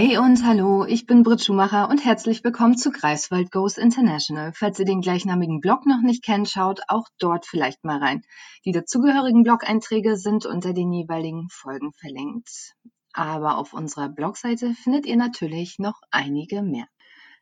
Hey 0.00 0.16
und 0.16 0.44
hallo, 0.46 0.84
ich 0.84 1.06
bin 1.06 1.24
Britt 1.24 1.42
Schumacher 1.42 1.90
und 1.90 2.04
herzlich 2.04 2.44
willkommen 2.44 2.76
zu 2.76 2.92
Greifswald 2.92 3.50
Goes 3.50 3.78
International. 3.78 4.52
Falls 4.54 4.78
ihr 4.78 4.84
den 4.84 5.00
gleichnamigen 5.00 5.60
Blog 5.60 5.86
noch 5.86 6.02
nicht 6.02 6.22
kennt, 6.22 6.48
schaut 6.48 6.78
auch 6.86 7.08
dort 7.18 7.46
vielleicht 7.46 7.82
mal 7.82 7.98
rein. 7.98 8.22
Die 8.64 8.70
dazugehörigen 8.70 9.42
Blog-Einträge 9.42 10.16
sind 10.16 10.46
unter 10.46 10.72
den 10.72 10.92
jeweiligen 10.92 11.48
Folgen 11.50 11.92
verlinkt. 11.94 12.76
Aber 13.12 13.58
auf 13.58 13.72
unserer 13.72 14.08
Blogseite 14.08 14.72
findet 14.72 15.04
ihr 15.04 15.16
natürlich 15.16 15.80
noch 15.80 16.00
einige 16.12 16.62
mehr. 16.62 16.86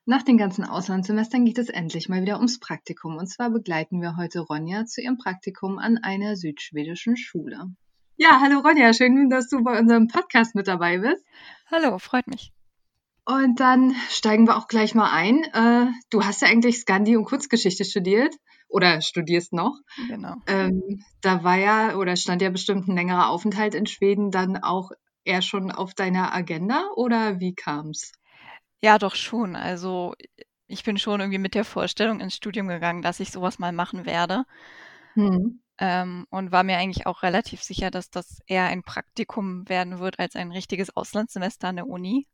Nach 0.07 0.23
den 0.23 0.38
ganzen 0.38 0.65
Auslandssemestern 0.65 1.45
geht 1.45 1.59
es 1.59 1.69
endlich 1.69 2.09
mal 2.09 2.23
wieder 2.23 2.37
ums 2.37 2.59
Praktikum. 2.59 3.19
Und 3.19 3.27
zwar 3.27 3.51
begleiten 3.51 4.01
wir 4.01 4.16
heute 4.16 4.41
Ronja 4.41 4.87
zu 4.87 5.02
ihrem 5.02 5.19
Praktikum 5.19 5.79
an 5.79 5.98
einer 5.98 6.37
südschwedischen 6.37 7.19
Schule. 7.19 7.66
Ja, 8.16 8.41
hallo 8.41 8.61
Ronja, 8.61 8.95
schön, 8.95 9.29
dass 9.29 9.51
du 9.51 9.62
bei 9.62 9.79
unserem 9.79 10.09
Podcast 10.09 10.55
mit 10.55 10.69
dabei 10.69 10.97
bist. 10.97 11.23
Hallo, 11.70 11.98
freut 11.98 12.27
mich. 12.29 12.52
Und 13.25 13.59
dann 13.59 13.95
steigen 14.09 14.47
wir 14.47 14.56
auch 14.56 14.69
gleich 14.69 14.95
mal 14.95 15.11
ein. 15.11 15.43
Äh, 15.52 15.91
du 16.11 16.25
hast 16.25 16.42
ja 16.42 16.48
eigentlich 16.48 16.79
Skandi 16.79 17.16
und 17.16 17.25
Kurzgeschichte 17.25 17.84
studiert 17.84 18.34
oder 18.69 19.02
studierst 19.02 19.52
noch. 19.52 19.80
Genau. 20.09 20.37
Ähm, 20.47 21.05
da 21.23 21.42
war 21.42 21.56
ja 21.56 21.97
oder 21.97 22.15
stand 22.15 22.41
ja 22.41 22.51
bestimmt 22.51 22.87
ein 22.87 22.95
längerer 22.95 23.30
Aufenthalt 23.30 23.75
in 23.75 23.87
Schweden 23.87 24.30
dann 24.30 24.56
auch 24.62 24.92
eher 25.25 25.42
schon 25.42 25.73
auf 25.73 25.92
deiner 25.95 26.33
Agenda 26.33 26.89
oder 26.95 27.41
wie 27.41 27.55
kam's? 27.55 28.12
Ja, 28.80 28.98
doch 28.98 29.17
schon. 29.17 29.56
Also 29.56 30.14
ich 30.69 30.84
bin 30.84 30.97
schon 30.97 31.19
irgendwie 31.19 31.39
mit 31.39 31.55
der 31.55 31.64
Vorstellung 31.64 32.20
ins 32.20 32.37
Studium 32.37 32.69
gegangen, 32.69 33.03
dass 33.03 33.19
ich 33.19 33.33
sowas 33.33 33.59
mal 33.59 33.72
machen 33.72 34.06
werde. 34.06 34.44
Hm. 35.14 35.61
Ähm, 35.78 36.27
und 36.30 36.52
war 36.52 36.62
mir 36.62 36.78
eigentlich 36.78 37.06
auch 37.06 37.22
relativ 37.22 37.62
sicher, 37.62 37.91
dass 37.91 38.10
das 38.10 38.41
eher 38.46 38.64
ein 38.64 38.82
Praktikum 38.82 39.69
werden 39.69 39.98
wird 39.98 40.19
als 40.19 40.34
ein 40.34 40.50
richtiges 40.50 40.96
Auslandssemester 40.96 41.69
an 41.69 41.77
der 41.77 41.86
Uni. 41.86 42.27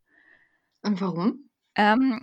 Und 0.82 1.00
warum? 1.00 1.48
Ähm, 1.74 2.20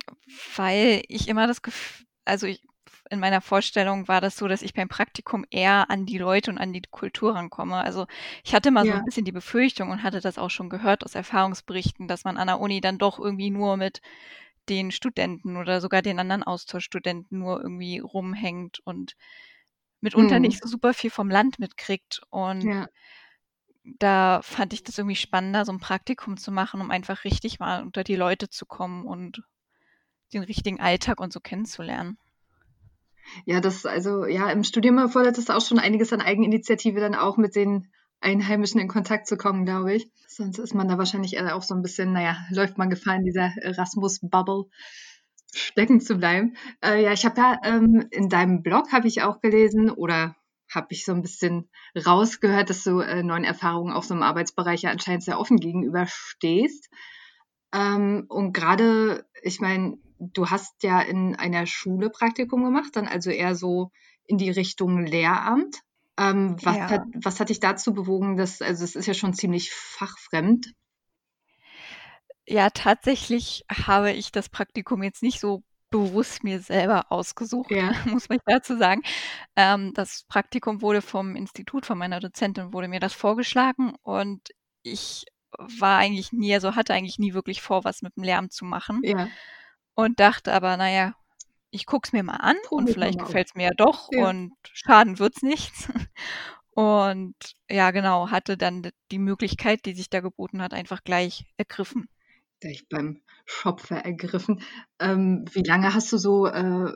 weil 0.55 1.03
ich 1.07 1.27
immer 1.27 1.47
das 1.47 1.61
Gefühl, 1.61 2.05
also 2.25 2.47
ich, 2.47 2.63
in 3.09 3.19
meiner 3.19 3.41
Vorstellung 3.41 4.07
war 4.07 4.21
das 4.21 4.37
so, 4.37 4.47
dass 4.47 4.61
ich 4.61 4.73
beim 4.73 4.87
Praktikum 4.87 5.45
eher 5.49 5.89
an 5.89 6.05
die 6.05 6.19
Leute 6.19 6.51
und 6.51 6.57
an 6.57 6.73
die 6.73 6.83
Kultur 6.89 7.35
rankomme. 7.35 7.77
Also 7.77 8.05
ich 8.43 8.53
hatte 8.53 8.71
mal 8.71 8.85
ja. 8.85 8.93
so 8.93 8.99
ein 8.99 9.05
bisschen 9.05 9.25
die 9.25 9.31
Befürchtung 9.31 9.89
und 9.89 10.03
hatte 10.03 10.21
das 10.21 10.37
auch 10.37 10.49
schon 10.49 10.69
gehört 10.69 11.03
aus 11.03 11.15
Erfahrungsberichten, 11.15 12.07
dass 12.07 12.23
man 12.23 12.37
an 12.37 12.47
der 12.47 12.59
Uni 12.59 12.81
dann 12.81 12.97
doch 12.97 13.19
irgendwie 13.19 13.49
nur 13.49 13.77
mit 13.77 14.01
den 14.69 14.91
Studenten 14.91 15.57
oder 15.57 15.81
sogar 15.81 16.01
den 16.01 16.19
anderen 16.19 16.43
Austauschstudenten 16.43 17.39
nur 17.39 17.61
irgendwie 17.61 17.99
rumhängt 17.99 18.79
und 18.85 19.15
mitunter 20.01 20.35
hm. 20.35 20.41
nicht 20.41 20.61
so 20.61 20.67
super 20.67 20.93
viel 20.93 21.09
vom 21.09 21.29
Land 21.29 21.59
mitkriegt. 21.59 22.21
Und 22.29 22.61
ja. 22.61 22.87
da 23.83 24.41
fand 24.41 24.73
ich 24.73 24.83
das 24.83 24.97
irgendwie 24.97 25.15
spannender, 25.15 25.65
so 25.65 25.71
ein 25.71 25.79
Praktikum 25.79 26.37
zu 26.37 26.51
machen, 26.51 26.81
um 26.81 26.91
einfach 26.91 27.23
richtig 27.23 27.59
mal 27.59 27.81
unter 27.81 28.03
die 28.03 28.15
Leute 28.15 28.49
zu 28.49 28.65
kommen 28.65 29.05
und 29.05 29.43
den 30.33 30.43
richtigen 30.43 30.79
Alltag 30.79 31.19
und 31.19 31.33
so 31.33 31.39
kennenzulernen. 31.39 32.17
Ja, 33.45 33.59
das, 33.59 33.85
also, 33.85 34.25
ja, 34.25 34.49
im 34.49 34.63
Studium 34.63 34.97
erfordert 34.97 35.37
es 35.37 35.49
auch 35.49 35.61
schon 35.61 35.79
einiges 35.79 36.13
an 36.13 36.21
Eigeninitiative, 36.21 36.99
dann 36.99 37.15
auch 37.15 37.37
mit 37.37 37.55
den 37.55 37.87
Einheimischen 38.21 38.81
in 38.81 38.87
Kontakt 38.87 39.27
zu 39.27 39.37
kommen, 39.37 39.65
glaube 39.65 39.93
ich. 39.93 40.11
Sonst 40.27 40.57
ist 40.57 40.73
man 40.73 40.87
da 40.87 40.97
wahrscheinlich 40.97 41.39
auch 41.39 41.61
so 41.61 41.75
ein 41.75 41.81
bisschen, 41.81 42.11
naja, 42.11 42.37
läuft 42.49 42.77
man 42.77 42.89
Gefahr 42.89 43.15
in 43.15 43.23
dieser 43.23 43.51
Erasmus-Bubble 43.61 44.65
stecken 45.53 45.99
zu 46.01 46.17
bleiben. 46.17 46.55
Äh, 46.83 47.03
ja, 47.03 47.11
ich 47.11 47.25
habe 47.25 47.39
ja 47.39 47.59
ähm, 47.63 48.07
in 48.11 48.29
deinem 48.29 48.61
Blog 48.61 48.91
habe 48.91 49.07
ich 49.07 49.21
auch 49.21 49.41
gelesen 49.41 49.89
oder 49.89 50.35
habe 50.73 50.87
ich 50.91 51.05
so 51.05 51.13
ein 51.13 51.21
bisschen 51.21 51.69
rausgehört, 52.05 52.69
dass 52.69 52.83
du 52.83 52.99
äh, 52.99 53.23
neuen 53.23 53.43
Erfahrungen 53.43 53.91
auf 53.91 54.05
so 54.05 54.13
einem 54.13 54.23
Arbeitsbereich 54.23 54.83
ja 54.83 54.91
anscheinend 54.91 55.23
sehr 55.23 55.39
offen 55.39 55.57
gegenüberstehst. 55.57 56.89
Ähm, 57.73 58.25
und 58.29 58.53
gerade, 58.53 59.25
ich 59.41 59.59
meine, 59.59 59.97
du 60.19 60.49
hast 60.49 60.83
ja 60.83 61.01
in 61.01 61.35
einer 61.35 61.65
Schule 61.65 62.09
Praktikum 62.09 62.63
gemacht, 62.63 62.95
dann 62.95 63.07
also 63.07 63.31
eher 63.31 63.55
so 63.55 63.91
in 64.25 64.37
die 64.37 64.51
Richtung 64.51 65.05
Lehramt. 65.05 65.81
Ähm, 66.17 66.57
was, 66.61 66.75
ja. 66.75 66.89
hat, 66.89 67.03
was 67.23 67.39
hat 67.39 67.49
dich 67.49 67.59
dazu 67.59 67.93
bewogen, 67.93 68.35
dass, 68.35 68.61
also 68.61 68.83
es 68.83 68.95
ist 68.95 69.05
ja 69.05 69.13
schon 69.13 69.33
ziemlich 69.33 69.71
fachfremd, 69.71 70.73
ja, 72.49 72.71
tatsächlich 72.71 73.63
habe 73.71 74.11
ich 74.11 74.31
das 74.31 74.49
Praktikum 74.49 75.03
jetzt 75.03 75.21
nicht 75.21 75.39
so 75.39 75.63
bewusst 75.91 76.43
mir 76.43 76.59
selber 76.59 77.11
ausgesucht, 77.11 77.71
ja. 77.71 77.91
muss 78.05 78.27
man 78.27 78.39
dazu 78.45 78.77
sagen. 78.77 79.01
Ähm, 79.55 79.93
das 79.93 80.25
Praktikum 80.27 80.81
wurde 80.81 81.01
vom 81.01 81.35
Institut, 81.35 81.85
von 81.85 81.97
meiner 81.97 82.19
Dozentin 82.19 82.73
wurde 82.73 82.87
mir 82.87 82.99
das 82.99 83.13
vorgeschlagen 83.13 83.93
und 84.01 84.49
ich 84.81 85.25
war 85.57 85.99
eigentlich 85.99 86.31
nie, 86.31 86.53
also 86.53 86.75
hatte 86.75 86.93
eigentlich 86.93 87.19
nie 87.19 87.33
wirklich 87.33 87.61
vor, 87.61 87.83
was 87.83 88.01
mit 88.01 88.15
dem 88.15 88.23
Lärm 88.23 88.49
zu 88.49 88.65
machen. 88.65 89.01
Ja. 89.03 89.27
Und 89.93 90.19
dachte 90.19 90.53
aber, 90.53 90.77
naja, 90.77 91.13
ich 91.71 91.85
gucke 91.85 92.07
es 92.07 92.13
mir 92.13 92.23
mal 92.23 92.37
an 92.37 92.55
Probier 92.63 92.87
und 92.87 92.93
vielleicht 92.93 93.19
gefällt 93.19 93.47
es 93.47 93.55
mir 93.55 93.65
ja 93.65 93.73
doch 93.75 94.09
ja. 94.11 94.27
und 94.27 94.53
schaden 94.63 95.19
wird 95.19 95.35
es 95.37 95.43
nichts. 95.43 95.89
Und 96.71 97.35
ja, 97.69 97.91
genau, 97.91 98.29
hatte 98.29 98.55
dann 98.55 98.89
die 99.11 99.19
Möglichkeit, 99.19 99.83
die 99.85 99.93
sich 99.93 100.09
da 100.09 100.21
geboten 100.21 100.61
hat, 100.61 100.73
einfach 100.73 101.03
gleich 101.03 101.43
ergriffen 101.57 102.07
gleich 102.59 102.87
beim 102.89 103.21
Schopfer 103.45 103.97
ergriffen. 103.97 104.61
Ähm, 104.99 105.45
wie 105.51 105.63
lange 105.63 105.93
hast 105.93 106.11
du 106.11 106.17
so 106.17 106.47
äh, 106.47 106.91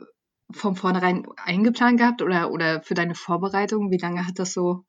von 0.50 0.76
vornherein 0.76 1.26
eingeplant 1.36 1.98
gehabt 1.98 2.22
oder, 2.22 2.50
oder 2.50 2.82
für 2.82 2.94
deine 2.94 3.14
Vorbereitung? 3.14 3.90
Wie 3.90 3.98
lange 3.98 4.26
hat 4.26 4.38
das 4.38 4.52
so? 4.52 4.84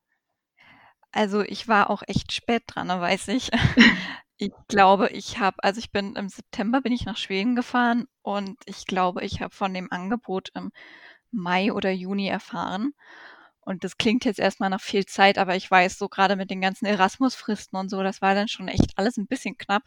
Also 1.12 1.42
ich 1.42 1.68
war 1.68 1.90
auch 1.90 2.04
echt 2.08 2.34
spät 2.34 2.64
dran, 2.68 2.88
ne, 2.88 3.00
weiß 3.00 3.30
ich. 3.30 3.50
ich 4.38 4.52
glaube, 4.68 5.10
ich 5.10 5.40
habe, 5.40 5.64
also 5.64 5.80
ich 5.80 5.92
bin 5.92 6.16
im 6.16 6.28
September 6.28 6.82
bin 6.82 6.92
ich 6.92 7.06
nach 7.06 7.18
Schweden 7.18 7.56
gefahren 7.56 8.06
und 8.22 8.58
ich 8.66 8.86
glaube, 8.86 9.24
ich 9.24 9.42
habe 9.42 9.56
von 9.56 9.74
dem 9.74 9.92
Angebot 9.92 10.50
im 10.56 10.72
Mai 11.32 11.72
oder 11.72 11.92
Juni 11.92 12.28
erfahren. 12.28 12.94
Und 13.62 13.84
das 13.84 13.98
klingt 13.98 14.26
jetzt 14.26 14.40
erstmal 14.40 14.70
nach 14.70 14.82
viel 14.82 15.06
Zeit, 15.06 15.38
aber 15.38 15.56
ich 15.56 15.70
weiß 15.72 15.98
so 15.98 16.08
gerade 16.08 16.36
mit 16.36 16.52
den 16.52 16.62
ganzen 16.62 16.86
Erasmus-Fristen 16.86 17.78
und 17.78 17.90
so, 17.90 18.04
das 18.04 18.22
war 18.22 18.36
dann 18.36 18.48
schon 18.48 18.68
echt 18.68 18.92
alles 18.98 19.18
ein 19.18 19.28
bisschen 19.28 19.58
knapp. 19.58 19.84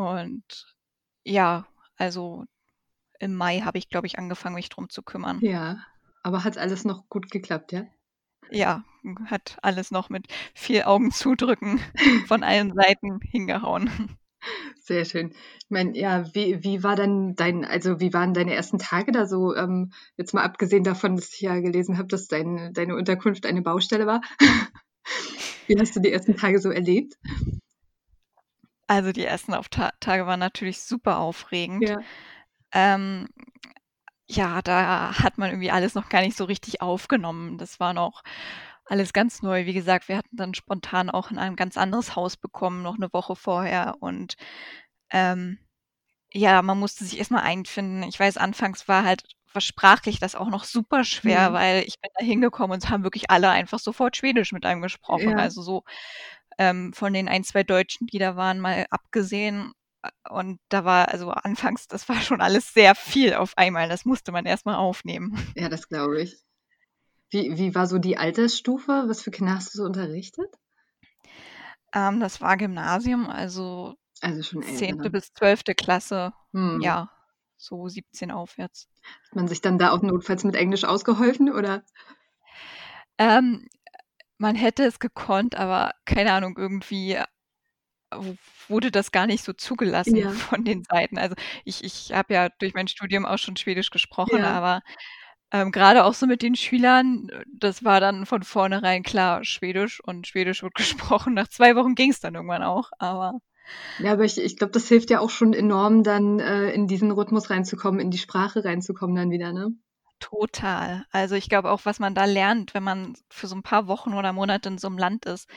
Und 0.00 0.74
ja, 1.24 1.66
also 1.96 2.44
im 3.18 3.34
Mai 3.34 3.60
habe 3.60 3.76
ich, 3.76 3.90
glaube 3.90 4.06
ich, 4.06 4.18
angefangen, 4.18 4.54
mich 4.54 4.70
drum 4.70 4.88
zu 4.88 5.02
kümmern. 5.02 5.40
Ja, 5.42 5.84
aber 6.22 6.42
hat 6.42 6.56
alles 6.56 6.86
noch 6.86 7.06
gut 7.10 7.30
geklappt, 7.30 7.72
ja? 7.72 7.84
Ja, 8.50 8.82
hat 9.26 9.58
alles 9.60 9.90
noch 9.90 10.08
mit 10.08 10.26
viel 10.54 10.84
Augen 10.84 11.10
zudrücken 11.12 11.80
von 12.26 12.42
allen 12.42 12.72
Seiten 12.74 13.20
hingehauen. 13.20 14.16
Sehr 14.80 15.04
schön. 15.04 15.34
Ich 15.64 15.70
meine, 15.70 15.96
ja, 15.98 16.34
wie, 16.34 16.64
wie 16.64 16.82
war 16.82 16.96
dann 16.96 17.34
dein, 17.34 17.66
also 17.66 18.00
wie 18.00 18.14
waren 18.14 18.32
deine 18.32 18.54
ersten 18.54 18.78
Tage 18.78 19.12
da 19.12 19.26
so? 19.26 19.54
Ähm, 19.54 19.92
jetzt 20.16 20.32
mal 20.32 20.44
abgesehen 20.44 20.82
davon, 20.82 21.16
dass 21.16 21.34
ich 21.34 21.42
ja 21.42 21.60
gelesen 21.60 21.98
habe, 21.98 22.08
dass 22.08 22.26
dein, 22.26 22.72
deine 22.72 22.96
Unterkunft 22.96 23.44
eine 23.44 23.60
Baustelle 23.60 24.06
war. 24.06 24.22
wie 25.66 25.78
hast 25.78 25.94
du 25.94 26.00
die 26.00 26.10
ersten 26.10 26.36
Tage 26.36 26.58
so 26.58 26.70
erlebt? 26.70 27.18
Also 28.90 29.12
die 29.12 29.24
ersten 29.24 29.54
auf 29.54 29.68
Ta 29.68 29.92
Tage 30.00 30.26
waren 30.26 30.40
natürlich 30.40 30.80
super 30.80 31.18
aufregend. 31.18 31.88
Ja. 31.88 32.00
Ähm, 32.72 33.28
ja, 34.26 34.62
da 34.62 35.16
hat 35.16 35.38
man 35.38 35.50
irgendwie 35.50 35.70
alles 35.70 35.94
noch 35.94 36.08
gar 36.08 36.22
nicht 36.22 36.36
so 36.36 36.42
richtig 36.42 36.80
aufgenommen. 36.82 37.56
Das 37.56 37.78
war 37.78 37.92
noch 37.94 38.24
alles 38.86 39.12
ganz 39.12 39.42
neu. 39.42 39.64
Wie 39.64 39.74
gesagt, 39.74 40.08
wir 40.08 40.16
hatten 40.16 40.36
dann 40.36 40.54
spontan 40.54 41.08
auch 41.08 41.30
in 41.30 41.38
ein 41.38 41.54
ganz 41.54 41.76
anderes 41.76 42.16
Haus 42.16 42.36
bekommen, 42.36 42.82
noch 42.82 42.96
eine 42.96 43.12
Woche 43.12 43.36
vorher. 43.36 43.94
Und 44.00 44.34
ähm, 45.10 45.60
ja, 46.32 46.60
man 46.60 46.80
musste 46.80 47.04
sich 47.04 47.16
erstmal 47.16 47.44
einfinden. 47.44 48.02
Ich 48.02 48.18
weiß, 48.18 48.38
anfangs 48.38 48.88
war 48.88 49.04
halt 49.04 49.22
was 49.52 49.64
sprachlich 49.64 50.18
das 50.18 50.34
auch 50.34 50.48
noch 50.48 50.64
super 50.64 51.04
schwer, 51.04 51.50
mhm. 51.50 51.54
weil 51.54 51.82
ich 51.84 52.00
bin 52.00 52.10
da 52.18 52.24
hingekommen 52.24 52.74
und 52.74 52.90
haben 52.90 53.04
wirklich 53.04 53.30
alle 53.30 53.50
einfach 53.50 53.78
sofort 53.78 54.16
Schwedisch 54.16 54.50
mit 54.50 54.66
einem 54.66 54.82
gesprochen. 54.82 55.30
Ja. 55.30 55.36
Also 55.36 55.62
so 55.62 55.84
ähm, 56.60 56.92
von 56.92 57.14
den 57.14 57.26
ein, 57.26 57.42
zwei 57.42 57.64
Deutschen, 57.64 58.06
die 58.06 58.18
da 58.18 58.36
waren, 58.36 58.60
mal 58.60 58.86
abgesehen. 58.90 59.72
Und 60.28 60.60
da 60.68 60.84
war, 60.84 61.08
also 61.08 61.30
anfangs, 61.30 61.88
das 61.88 62.06
war 62.08 62.16
schon 62.16 62.42
alles 62.42 62.74
sehr 62.74 62.94
viel 62.94 63.32
auf 63.32 63.56
einmal. 63.56 63.88
Das 63.88 64.04
musste 64.04 64.30
man 64.30 64.44
erstmal 64.44 64.74
aufnehmen. 64.74 65.38
Ja, 65.56 65.70
das 65.70 65.88
glaube 65.88 66.20
ich. 66.20 66.36
Wie, 67.30 67.56
wie 67.56 67.74
war 67.74 67.86
so 67.86 67.98
die 67.98 68.18
Altersstufe? 68.18 69.04
Was 69.06 69.22
für 69.22 69.30
Kinder 69.30 69.54
hast 69.54 69.72
du 69.72 69.78
so 69.78 69.84
unterrichtet? 69.84 70.54
Ähm, 71.94 72.20
das 72.20 72.42
war 72.42 72.58
Gymnasium, 72.58 73.30
also, 73.30 73.94
also 74.20 74.42
schon 74.42 74.62
10. 74.62 74.98
bis 75.10 75.32
12. 75.32 75.62
Klasse. 75.76 76.34
Hm. 76.52 76.80
Ja, 76.82 77.10
so 77.56 77.88
17 77.88 78.30
aufwärts. 78.30 78.86
Hat 79.28 79.36
man 79.36 79.48
sich 79.48 79.62
dann 79.62 79.78
da 79.78 79.92
auch 79.92 80.02
notfalls 80.02 80.44
mit 80.44 80.56
Englisch 80.56 80.84
ausgeholfen 80.84 81.50
oder? 81.50 81.84
Ähm, 83.16 83.66
man 84.40 84.56
hätte 84.56 84.84
es 84.84 84.98
gekonnt, 84.98 85.54
aber 85.54 85.92
keine 86.06 86.32
Ahnung, 86.32 86.56
irgendwie 86.56 87.12
äh, 87.12 87.26
wurde 88.68 88.90
das 88.90 89.12
gar 89.12 89.26
nicht 89.26 89.44
so 89.44 89.52
zugelassen 89.52 90.16
ja. 90.16 90.30
von 90.30 90.64
den 90.64 90.82
Seiten. 90.82 91.18
Also 91.18 91.34
ich, 91.64 91.84
ich 91.84 92.12
habe 92.12 92.32
ja 92.32 92.48
durch 92.58 92.72
mein 92.72 92.88
Studium 92.88 93.26
auch 93.26 93.38
schon 93.38 93.56
Schwedisch 93.56 93.90
gesprochen, 93.90 94.38
ja. 94.38 94.50
aber 94.50 94.80
ähm, 95.52 95.72
gerade 95.72 96.04
auch 96.04 96.14
so 96.14 96.26
mit 96.26 96.40
den 96.40 96.54
Schülern, 96.54 97.28
das 97.52 97.84
war 97.84 98.00
dann 98.00 98.24
von 98.24 98.42
vornherein 98.42 99.02
klar 99.02 99.44
Schwedisch 99.44 100.00
und 100.02 100.26
Schwedisch 100.26 100.62
wird 100.62 100.74
gesprochen. 100.76 101.34
Nach 101.34 101.48
zwei 101.48 101.76
Wochen 101.76 101.94
ging 101.94 102.10
es 102.10 102.20
dann 102.20 102.34
irgendwann 102.34 102.62
auch, 102.62 102.90
aber. 102.98 103.40
Ja, 103.98 104.12
aber 104.12 104.24
ich, 104.24 104.38
ich 104.38 104.56
glaube, 104.56 104.72
das 104.72 104.88
hilft 104.88 105.10
ja 105.10 105.20
auch 105.20 105.30
schon 105.30 105.52
enorm, 105.52 106.02
dann 106.02 106.40
äh, 106.40 106.70
in 106.70 106.86
diesen 106.86 107.10
Rhythmus 107.10 107.50
reinzukommen, 107.50 108.00
in 108.00 108.10
die 108.10 108.18
Sprache 108.18 108.64
reinzukommen 108.64 109.14
dann 109.14 109.30
wieder, 109.30 109.52
ne? 109.52 109.74
Total. 110.20 111.06
Also 111.10 111.34
ich 111.34 111.48
glaube 111.48 111.70
auch, 111.70 111.80
was 111.84 111.98
man 111.98 112.14
da 112.14 112.26
lernt, 112.26 112.74
wenn 112.74 112.84
man 112.84 113.14
für 113.30 113.46
so 113.46 113.56
ein 113.56 113.62
paar 113.62 113.86
Wochen 113.88 114.14
oder 114.14 114.32
Monate 114.32 114.68
in 114.68 114.78
so 114.78 114.86
einem 114.86 114.98
Land 114.98 115.24
ist, 115.24 115.48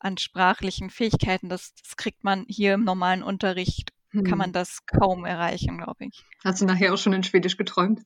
an 0.00 0.18
sprachlichen 0.18 0.90
Fähigkeiten, 0.90 1.48
das, 1.48 1.74
das 1.74 1.96
kriegt 1.96 2.24
man 2.24 2.44
hier 2.48 2.74
im 2.74 2.84
normalen 2.84 3.22
Unterricht, 3.22 3.92
hm. 4.10 4.24
kann 4.24 4.38
man 4.38 4.52
das 4.52 4.84
kaum 4.86 5.24
erreichen, 5.24 5.78
glaube 5.78 6.06
ich. 6.06 6.24
Hast 6.44 6.60
du 6.60 6.66
nachher 6.66 6.92
auch 6.92 6.98
schon 6.98 7.12
in 7.12 7.22
Schwedisch 7.22 7.56
geträumt? 7.56 8.00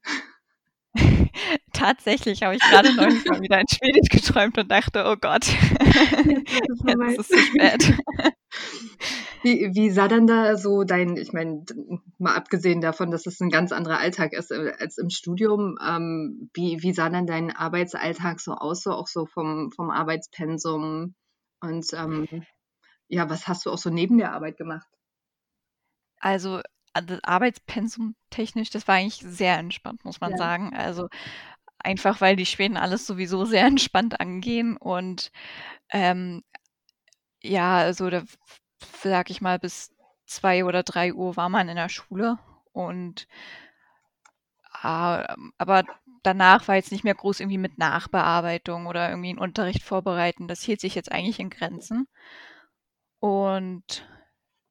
Tatsächlich 1.73 2.43
habe 2.43 2.55
ich 2.57 2.63
gerade 2.63 2.95
neulich 2.95 3.25
mal 3.25 3.41
wieder 3.41 3.61
in 3.61 3.69
Schwedisch 3.69 4.09
geträumt 4.11 4.59
und 4.59 4.71
dachte, 4.71 5.05
oh 5.07 5.17
Gott, 5.17 5.47
jetzt 5.47 6.85
ist 6.85 7.19
es 7.19 7.29
zu 7.29 7.39
spät. 7.39 7.95
Wie, 9.45 9.75
wie 9.75 9.91
sah 9.91 10.09
dann 10.09 10.27
da 10.27 10.57
so 10.57 10.85
dein, 10.85 11.17
ich 11.17 11.33
meine, 11.33 11.65
mal 12.19 12.35
abgesehen 12.35 12.81
davon, 12.81 13.11
dass 13.11 13.27
es 13.27 13.41
ein 13.41 13.51
ganz 13.51 13.73
anderer 13.73 13.99
Alltag 13.99 14.33
ist 14.33 14.51
äh, 14.51 14.73
als 14.79 14.99
im 14.99 15.11
Studium, 15.11 15.79
ähm, 15.87 16.51
wie, 16.55 16.83
wie 16.83 16.95
sah 16.95 17.11
dann 17.11 17.27
dein 17.27 17.55
Arbeitsalltag 17.55 18.41
so 18.41 18.55
aus, 18.55 18.83
so 18.83 18.93
auch 18.93 19.07
so 19.07 19.27
vom, 19.27 19.71
vom 19.73 19.91
Arbeitspensum 19.91 21.15
und 21.61 21.87
ähm, 21.93 22.27
ja, 23.09 23.29
was 23.29 23.47
hast 23.47 23.67
du 23.67 23.71
auch 23.71 23.79
so 23.79 23.91
neben 23.91 24.19
der 24.19 24.33
Arbeit 24.33 24.57
gemacht? 24.57 24.87
Also 26.21 26.61
also 26.95 27.19
Arbeitspensum 27.23 28.15
technisch, 28.31 28.71
das 28.71 28.89
war 28.89 28.95
eigentlich 28.95 29.21
sehr 29.21 29.59
entspannt, 29.59 30.05
muss 30.05 30.21
man 30.21 30.31
ja. 30.33 30.37
sagen. 30.37 30.75
Also 30.75 31.09
einfach, 31.79 32.21
weil 32.21 32.37
die 32.37 32.47
Schweden 32.47 32.77
alles 32.77 33.07
sowieso 33.07 33.45
sehr 33.45 33.67
entspannt 33.67 34.21
angehen 34.21 34.77
und 34.77 35.31
ähm, 35.91 36.43
ja, 37.43 37.77
also 37.77 38.09
da 38.09 38.23
sag 39.03 39.31
ich 39.31 39.41
mal, 39.41 39.59
bis 39.59 39.93
zwei 40.27 40.65
oder 40.65 40.83
drei 40.83 41.13
Uhr 41.13 41.37
war 41.37 41.49
man 41.49 41.69
in 41.69 41.77
der 41.77 41.89
Schule 41.89 42.39
und 42.73 43.27
äh, 44.83 45.25
aber 45.59 45.85
danach 46.23 46.67
war 46.69 46.77
jetzt 46.77 46.93
nicht 46.93 47.05
mehr 47.05 47.15
groß 47.15 47.41
irgendwie 47.41 47.59
mit 47.59 47.79
Nachbearbeitung 47.79 48.87
oder 48.87 49.11
irgendwie 49.11 49.31
einen 49.31 49.39
Unterricht 49.39 49.83
vorbereiten. 49.83 50.49
Das 50.49 50.63
hielt 50.63 50.81
sich 50.81 50.95
jetzt 50.95 51.13
eigentlich 51.13 51.39
in 51.39 51.51
Grenzen. 51.51 52.09
Und 53.21 54.07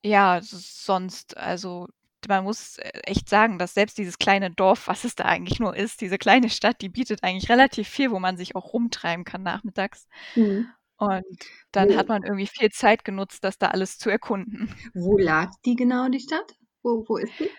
ja, 0.04 0.39
sonst, 0.42 1.38
also 1.38 1.88
man 2.27 2.44
muss 2.44 2.77
echt 3.04 3.30
sagen, 3.30 3.60
dass 3.60 3.74
selbst 3.74 3.98
dieses 3.98 4.18
kleine 4.18 4.51
Dorf, 4.51 4.88
was 4.88 5.04
es 5.04 5.15
da 5.15 5.25
eigentlich 5.25 5.60
nur 5.60 5.75
ist, 5.75 6.01
diese 6.01 6.18
kleine 6.18 6.50
Stadt, 6.50 6.81
die 6.81 6.89
bietet 6.89 7.24
eigentlich 7.24 7.50
relativ 7.50 7.88
viel, 7.88 8.12
wo 8.12 8.19
man 8.19 8.38
sich 8.38 8.56
auch 8.56 8.74
rumtreiben 8.74 9.25
kann 9.25 9.44
nachmittags. 9.44 10.07
Mhm. 10.36 10.68
Und 11.05 11.23
dann 11.71 11.89
wo, 11.89 11.95
hat 11.95 12.07
man 12.07 12.23
irgendwie 12.23 12.47
viel 12.47 12.69
Zeit 12.71 13.05
genutzt, 13.05 13.44
das 13.44 13.57
da 13.57 13.67
alles 13.67 13.97
zu 13.97 14.09
erkunden. 14.09 14.73
Wo 14.94 15.17
lag 15.17 15.51
die 15.65 15.75
genau, 15.75 16.09
die 16.09 16.19
Stadt? 16.19 16.55
Wo, 16.81 17.05
wo 17.07 17.17
ist 17.17 17.33
die? 17.39 17.50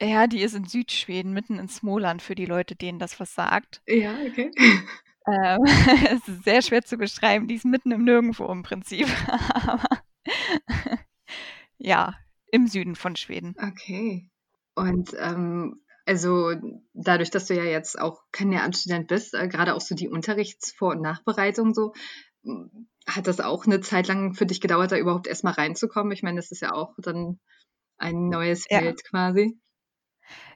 Ja, 0.00 0.26
die 0.28 0.42
ist 0.42 0.54
in 0.54 0.64
Südschweden, 0.64 1.32
mitten 1.32 1.58
in 1.58 1.68
Smoland, 1.68 2.22
für 2.22 2.34
die 2.34 2.46
Leute, 2.46 2.76
denen 2.76 2.98
das 2.98 3.18
was 3.18 3.34
sagt. 3.34 3.82
Ja, 3.86 4.14
okay. 4.26 4.50
Ähm, 5.26 5.58
es 6.10 6.28
ist 6.28 6.44
sehr 6.44 6.62
schwer 6.62 6.82
zu 6.82 6.96
beschreiben, 6.96 7.48
die 7.48 7.56
ist 7.56 7.64
mitten 7.64 7.90
im 7.90 8.04
Nirgendwo 8.04 8.46
im 8.46 8.62
Prinzip. 8.62 9.08
ja, 11.78 12.14
im 12.52 12.68
Süden 12.68 12.94
von 12.94 13.16
Schweden. 13.16 13.56
Okay. 13.58 14.30
Und 14.74 15.14
ähm, 15.18 15.82
also 16.06 16.54
dadurch, 16.94 17.30
dass 17.30 17.46
du 17.46 17.54
ja 17.54 17.64
jetzt 17.64 18.00
auch 18.00 18.22
kein 18.32 18.50
Lehramtsstudent 18.50 19.08
bist, 19.08 19.34
äh, 19.34 19.48
gerade 19.48 19.74
auch 19.74 19.80
so 19.80 19.94
die 19.94 20.08
Unterrichtsvor- 20.08 20.92
und 20.92 21.02
Nachbereitung 21.02 21.74
so, 21.74 21.92
hat 23.06 23.26
das 23.26 23.40
auch 23.40 23.66
eine 23.66 23.80
Zeit 23.80 24.08
lang 24.08 24.34
für 24.34 24.46
dich 24.46 24.60
gedauert, 24.60 24.92
da 24.92 24.96
überhaupt 24.96 25.26
erstmal 25.26 25.54
reinzukommen? 25.54 26.12
Ich 26.12 26.22
meine, 26.22 26.36
das 26.36 26.50
ist 26.50 26.60
ja 26.60 26.72
auch 26.72 26.94
dann 26.98 27.38
ein 27.96 28.28
neues 28.28 28.66
Feld 28.66 29.00
ja. 29.02 29.10
quasi. 29.10 29.58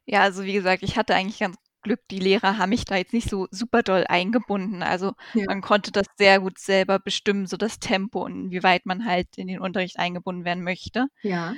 Ja, 0.05 0.21
also 0.21 0.45
wie 0.45 0.53
gesagt, 0.53 0.83
ich 0.83 0.97
hatte 0.97 1.15
eigentlich 1.15 1.39
ganz 1.39 1.57
Glück, 1.83 2.01
die 2.11 2.21
Lehrer 2.21 2.59
haben 2.59 2.71
mich 2.71 2.85
da 2.85 2.97
jetzt 2.97 3.13
nicht 3.13 3.29
so 3.29 3.49
super 3.51 3.83
doll 3.83 4.05
eingebunden. 4.09 4.83
Also 4.83 5.13
ja. 5.35 5.45
man 5.47 5.61
konnte 5.61 5.91
das 5.91 6.07
sehr 6.17 6.41
gut 6.41 6.59
selber 6.59 6.99
bestimmen, 6.99 7.47
so 7.47 7.57
das 7.57 7.81
Tempo 7.81 8.25
und 8.25 8.51
wie 8.51 8.63
weit 8.63 8.87
man 8.87 9.05
halt 9.05 9.27
in 9.37 9.49
den 9.49 9.61
Unterricht 9.61 9.99
eingebunden 9.99 10.45
werden 10.45 10.63
möchte. 10.63 11.07
Ja. 11.23 11.55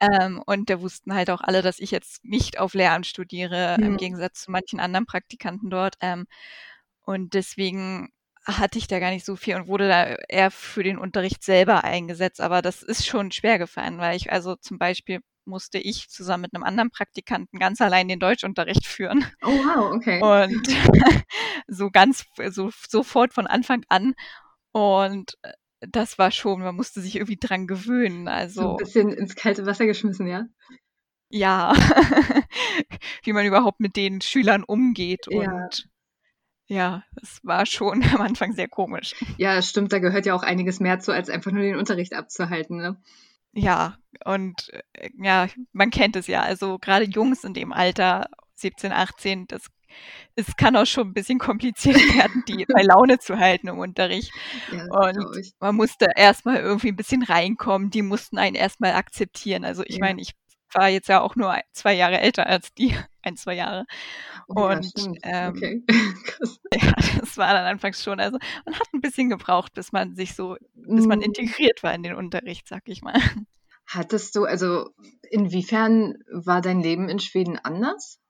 Ähm, 0.00 0.42
und 0.46 0.68
da 0.70 0.80
wussten 0.80 1.14
halt 1.14 1.30
auch 1.30 1.40
alle, 1.40 1.62
dass 1.62 1.78
ich 1.78 1.90
jetzt 1.90 2.24
nicht 2.24 2.58
auf 2.58 2.74
Lehramt 2.74 3.06
studiere, 3.06 3.76
mhm. 3.78 3.86
im 3.86 3.96
Gegensatz 3.96 4.42
zu 4.42 4.50
manchen 4.50 4.80
anderen 4.80 5.06
Praktikanten 5.06 5.70
dort. 5.70 5.94
Ähm, 6.00 6.26
und 7.02 7.34
deswegen 7.34 8.10
hatte 8.48 8.78
ich 8.78 8.88
da 8.88 8.98
gar 8.98 9.10
nicht 9.10 9.26
so 9.26 9.36
viel 9.36 9.56
und 9.56 9.68
wurde 9.68 9.88
da 9.88 10.04
eher 10.28 10.50
für 10.50 10.82
den 10.82 10.98
Unterricht 10.98 11.44
selber 11.44 11.84
eingesetzt. 11.84 12.40
Aber 12.40 12.62
das 12.62 12.82
ist 12.82 13.06
schon 13.06 13.30
schwer 13.30 13.58
gefallen, 13.58 13.98
weil 13.98 14.16
ich 14.16 14.32
also 14.32 14.56
zum 14.56 14.78
Beispiel 14.78 15.20
musste 15.44 15.78
ich 15.78 16.08
zusammen 16.08 16.42
mit 16.42 16.54
einem 16.54 16.64
anderen 16.64 16.90
Praktikanten 16.90 17.58
ganz 17.58 17.80
allein 17.80 18.08
den 18.08 18.20
Deutschunterricht 18.20 18.86
führen. 18.86 19.24
Oh 19.42 19.48
wow, 19.48 19.94
okay. 19.94 20.20
Und 20.22 20.66
so 21.66 21.90
ganz, 21.90 22.24
so 22.50 22.70
sofort 22.88 23.32
von 23.32 23.46
Anfang 23.46 23.84
an. 23.88 24.14
Und 24.72 25.38
das 25.80 26.18
war 26.18 26.30
schon, 26.30 26.60
man 26.62 26.76
musste 26.76 27.00
sich 27.00 27.16
irgendwie 27.16 27.38
dran 27.38 27.66
gewöhnen. 27.66 28.28
Also 28.28 28.62
so 28.62 28.70
ein 28.70 28.76
bisschen 28.76 29.12
ins 29.12 29.34
kalte 29.34 29.66
Wasser 29.66 29.86
geschmissen, 29.86 30.26
ja? 30.26 30.46
Ja, 31.30 31.74
wie 33.22 33.32
man 33.32 33.44
überhaupt 33.44 33.80
mit 33.80 33.96
den 33.96 34.20
Schülern 34.20 34.64
umgeht 34.64 35.26
ja. 35.28 35.40
und 35.40 35.88
ja, 36.68 37.02
es 37.20 37.40
war 37.42 37.66
schon 37.66 38.02
am 38.14 38.20
Anfang 38.20 38.52
sehr 38.52 38.68
komisch. 38.68 39.14
Ja, 39.38 39.60
stimmt, 39.62 39.92
da 39.92 39.98
gehört 39.98 40.26
ja 40.26 40.34
auch 40.34 40.42
einiges 40.42 40.80
mehr 40.80 41.00
zu, 41.00 41.12
als 41.12 41.30
einfach 41.30 41.50
nur 41.50 41.62
den 41.62 41.76
Unterricht 41.76 42.14
abzuhalten, 42.14 42.76
ne? 42.76 42.96
Ja, 43.52 43.96
und 44.24 44.70
äh, 44.92 45.10
ja, 45.18 45.48
man 45.72 45.90
kennt 45.90 46.14
es 46.16 46.26
ja. 46.26 46.42
Also 46.42 46.78
gerade 46.78 47.06
Jungs 47.06 47.42
in 47.44 47.54
dem 47.54 47.72
Alter, 47.72 48.26
17, 48.54 48.92
18, 48.92 49.46
das 49.48 49.62
es 50.34 50.56
kann 50.56 50.76
auch 50.76 50.86
schon 50.86 51.08
ein 51.08 51.14
bisschen 51.14 51.38
kompliziert 51.38 51.96
werden, 52.16 52.44
die 52.46 52.66
bei 52.66 52.82
Laune 52.82 53.18
zu 53.18 53.38
halten 53.38 53.68
im 53.68 53.78
Unterricht. 53.78 54.30
Ja, 54.70 54.84
und 54.84 55.52
man 55.60 55.74
musste 55.74 56.08
erstmal 56.14 56.56
irgendwie 56.56 56.88
ein 56.88 56.96
bisschen 56.96 57.22
reinkommen. 57.22 57.90
Die 57.90 58.02
mussten 58.02 58.38
einen 58.38 58.54
erstmal 58.54 58.92
akzeptieren. 58.92 59.64
Also 59.64 59.82
ich 59.84 59.96
ja. 59.96 60.00
meine, 60.00 60.20
ich 60.20 60.34
war 60.74 60.88
jetzt 60.88 61.08
ja 61.08 61.20
auch 61.20 61.36
nur 61.36 61.54
zwei 61.72 61.94
Jahre 61.94 62.20
älter 62.20 62.46
als 62.46 62.72
die, 62.74 62.94
ein, 63.22 63.36
zwei 63.36 63.54
Jahre. 63.54 63.86
Oh, 64.48 64.66
und 64.68 64.92
ja, 64.96 65.48
ähm, 65.48 65.54
okay. 65.54 65.82
ja, 66.74 66.92
das 67.20 67.36
war 67.36 67.52
dann 67.52 67.66
anfangs 67.66 68.02
schon. 68.02 68.20
Also 68.20 68.38
man 68.64 68.74
hat 68.74 68.88
ein 68.92 69.00
bisschen 69.00 69.28
gebraucht, 69.28 69.74
bis 69.74 69.92
man 69.92 70.14
sich 70.14 70.34
so, 70.34 70.56
bis 70.74 71.06
man 71.06 71.20
mm. 71.20 71.22
integriert 71.22 71.82
war 71.82 71.94
in 71.94 72.02
den 72.02 72.14
Unterricht, 72.14 72.68
sag 72.68 72.82
ich 72.86 73.02
mal. 73.02 73.20
Hattest 73.86 74.36
du, 74.36 74.44
also 74.44 74.90
inwiefern 75.30 76.18
war 76.30 76.60
dein 76.60 76.80
Leben 76.80 77.08
in 77.08 77.18
Schweden 77.18 77.58
anders? 77.58 78.20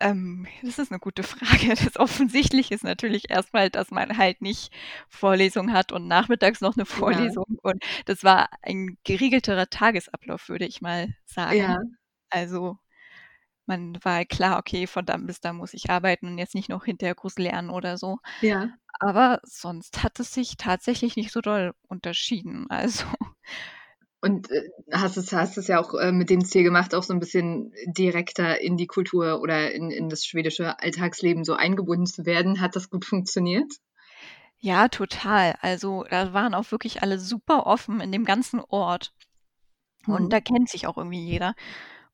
Ähm, 0.00 0.46
das 0.62 0.78
ist 0.78 0.90
eine 0.90 1.00
gute 1.00 1.22
Frage. 1.22 1.74
Das 1.84 1.96
Offensichtliche 1.96 2.74
ist 2.74 2.84
natürlich 2.84 3.30
erstmal, 3.30 3.70
dass 3.70 3.90
man 3.90 4.16
halt 4.16 4.40
nicht 4.42 4.72
Vorlesung 5.08 5.72
hat 5.72 5.92
und 5.92 6.08
nachmittags 6.08 6.60
noch 6.60 6.76
eine 6.76 6.86
Vorlesung. 6.86 7.46
Ja. 7.48 7.70
Und 7.70 7.84
das 8.06 8.24
war 8.24 8.48
ein 8.62 8.98
geregelterer 9.04 9.68
Tagesablauf, 9.68 10.48
würde 10.48 10.66
ich 10.66 10.80
mal 10.80 11.14
sagen. 11.26 11.58
Ja. 11.58 11.80
Also 12.30 12.78
man 13.66 13.98
war 14.02 14.24
klar, 14.24 14.58
okay, 14.58 14.86
von 14.86 15.06
dann 15.06 15.26
bis 15.26 15.40
da 15.40 15.52
muss 15.52 15.74
ich 15.74 15.90
arbeiten 15.90 16.26
und 16.28 16.38
jetzt 16.38 16.54
nicht 16.54 16.68
noch 16.68 16.84
hinterher 16.84 17.14
groß 17.14 17.38
lernen 17.38 17.70
oder 17.70 17.96
so. 17.98 18.18
Ja. 18.40 18.70
Aber 19.00 19.40
sonst 19.44 20.02
hat 20.02 20.20
es 20.20 20.32
sich 20.32 20.56
tatsächlich 20.56 21.16
nicht 21.16 21.32
so 21.32 21.40
doll 21.40 21.72
unterschieden. 21.88 22.66
Also 22.70 23.04
und 24.22 24.50
äh, 24.50 24.70
hast 24.92 25.16
es, 25.16 25.32
hast 25.32 25.58
es 25.58 25.66
ja 25.66 25.80
auch 25.80 25.94
äh, 25.94 26.12
mit 26.12 26.30
dem 26.30 26.44
Ziel 26.44 26.62
gemacht, 26.62 26.94
auch 26.94 27.02
so 27.02 27.12
ein 27.12 27.18
bisschen 27.18 27.72
direkter 27.86 28.60
in 28.60 28.76
die 28.76 28.86
Kultur 28.86 29.40
oder 29.40 29.72
in, 29.72 29.90
in 29.90 30.08
das 30.08 30.24
schwedische 30.24 30.78
Alltagsleben 30.78 31.44
so 31.44 31.54
eingebunden 31.54 32.06
zu 32.06 32.24
werden. 32.24 32.60
Hat 32.60 32.76
das 32.76 32.88
gut 32.88 33.04
funktioniert? 33.04 33.74
Ja, 34.58 34.86
total. 34.86 35.56
Also 35.60 36.04
da 36.08 36.32
waren 36.32 36.54
auch 36.54 36.70
wirklich 36.70 37.02
alle 37.02 37.18
super 37.18 37.66
offen 37.66 38.00
in 38.00 38.12
dem 38.12 38.24
ganzen 38.24 38.60
Ort. 38.60 39.12
Und 40.06 40.24
mhm. 40.24 40.30
da 40.30 40.40
kennt 40.40 40.68
sich 40.68 40.86
auch 40.86 40.96
irgendwie 40.96 41.26
jeder. 41.26 41.54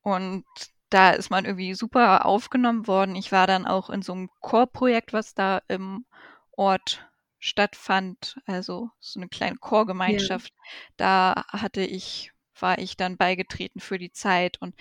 Und 0.01 0.45
da 0.89 1.11
ist 1.11 1.29
man 1.29 1.45
irgendwie 1.45 1.75
super 1.75 2.25
aufgenommen 2.25 2.87
worden. 2.87 3.17
Ich 3.17 3.33
war 3.33 3.47
dann 3.47 3.67
auch 3.67 3.91
in 3.91 4.01
so 4.01 4.15
einem 4.15 4.31
Chorprojekt, 4.41 5.13
was 5.13 5.35
da 5.35 5.61
im 5.69 6.07
Ort 6.53 7.08
stattfand, 7.39 8.41
also 8.47 8.91
so 9.01 9.21
eine 9.21 9.29
kleine 9.29 9.57
Chorgemeinschaft. 9.57 10.53
Ja. 10.53 10.63
Da 10.97 11.45
hatte 11.49 11.83
ich, 11.83 12.33
war 12.59 12.79
ich 12.79 12.97
dann 12.97 13.17
beigetreten 13.17 13.81
für 13.81 13.99
die 13.99 14.13
Zeit 14.13 14.61
und 14.61 14.75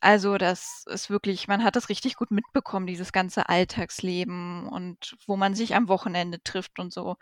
also 0.00 0.36
das 0.36 0.84
ist 0.88 1.08
wirklich, 1.08 1.48
man 1.48 1.64
hat 1.64 1.74
das 1.74 1.88
richtig 1.88 2.16
gut 2.16 2.30
mitbekommen, 2.30 2.86
dieses 2.86 3.12
ganze 3.12 3.48
Alltagsleben 3.48 4.68
und 4.68 5.16
wo 5.26 5.36
man 5.36 5.54
sich 5.54 5.74
am 5.74 5.88
Wochenende 5.88 6.42
trifft 6.42 6.78
und 6.78 6.92
so. 6.92 7.16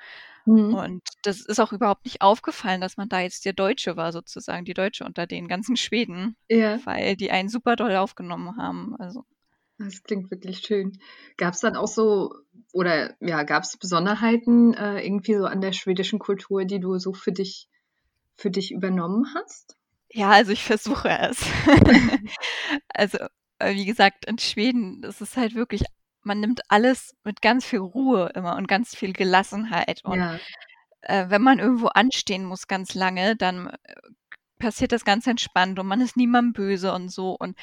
Mhm. 0.44 0.74
Und 0.74 1.02
das 1.22 1.40
ist 1.40 1.60
auch 1.60 1.72
überhaupt 1.72 2.04
nicht 2.04 2.20
aufgefallen, 2.20 2.80
dass 2.80 2.96
man 2.96 3.08
da 3.08 3.20
jetzt 3.20 3.44
der 3.44 3.52
Deutsche 3.52 3.96
war, 3.96 4.12
sozusagen, 4.12 4.64
die 4.64 4.74
Deutsche 4.74 5.04
unter 5.04 5.26
den 5.26 5.46
ganzen 5.46 5.76
Schweden, 5.76 6.36
ja. 6.48 6.84
weil 6.84 7.16
die 7.16 7.30
einen 7.30 7.48
super 7.48 7.76
doll 7.76 7.94
aufgenommen 7.94 8.56
haben. 8.58 8.96
Also 8.98 9.24
Das 9.78 10.02
klingt 10.02 10.30
wirklich 10.30 10.58
schön. 10.58 10.98
Gab 11.36 11.54
es 11.54 11.60
dann 11.60 11.76
auch 11.76 11.88
so, 11.88 12.34
oder 12.72 13.14
ja, 13.20 13.42
gab 13.42 13.64
es 13.64 13.76
Besonderheiten 13.76 14.74
äh, 14.74 15.04
irgendwie 15.04 15.34
so 15.34 15.46
an 15.46 15.60
der 15.60 15.72
schwedischen 15.72 16.18
Kultur, 16.18 16.64
die 16.64 16.80
du 16.80 16.98
so 16.98 17.12
für 17.12 17.32
dich, 17.32 17.68
für 18.34 18.50
dich 18.50 18.72
übernommen 18.72 19.26
hast? 19.34 19.76
Ja, 20.10 20.30
also 20.30 20.52
ich 20.52 20.62
versuche 20.62 21.08
es. 21.08 21.44
also, 22.88 23.18
äh, 23.58 23.74
wie 23.74 23.84
gesagt, 23.84 24.26
in 24.26 24.38
Schweden, 24.38 25.02
das 25.02 25.20
ist 25.20 25.36
halt 25.36 25.56
wirklich, 25.56 25.82
man 26.22 26.38
nimmt 26.38 26.62
alles 26.68 27.16
mit 27.24 27.42
ganz 27.42 27.64
viel 27.64 27.80
Ruhe 27.80 28.30
immer 28.34 28.56
und 28.56 28.68
ganz 28.68 28.94
viel 28.94 29.12
Gelassenheit. 29.12 30.04
Und 30.04 30.20
ja. 30.20 30.38
äh, 31.02 31.30
wenn 31.30 31.42
man 31.42 31.58
irgendwo 31.58 31.88
anstehen 31.88 32.44
muss 32.44 32.68
ganz 32.68 32.94
lange, 32.94 33.34
dann 33.34 33.68
äh, 33.68 33.94
passiert 34.60 34.92
das 34.92 35.04
ganz 35.04 35.26
entspannt 35.26 35.80
und 35.80 35.86
man 35.88 36.00
ist 36.00 36.16
niemandem 36.16 36.52
böse 36.52 36.92
und 36.92 37.08
so. 37.08 37.36
Und 37.36 37.56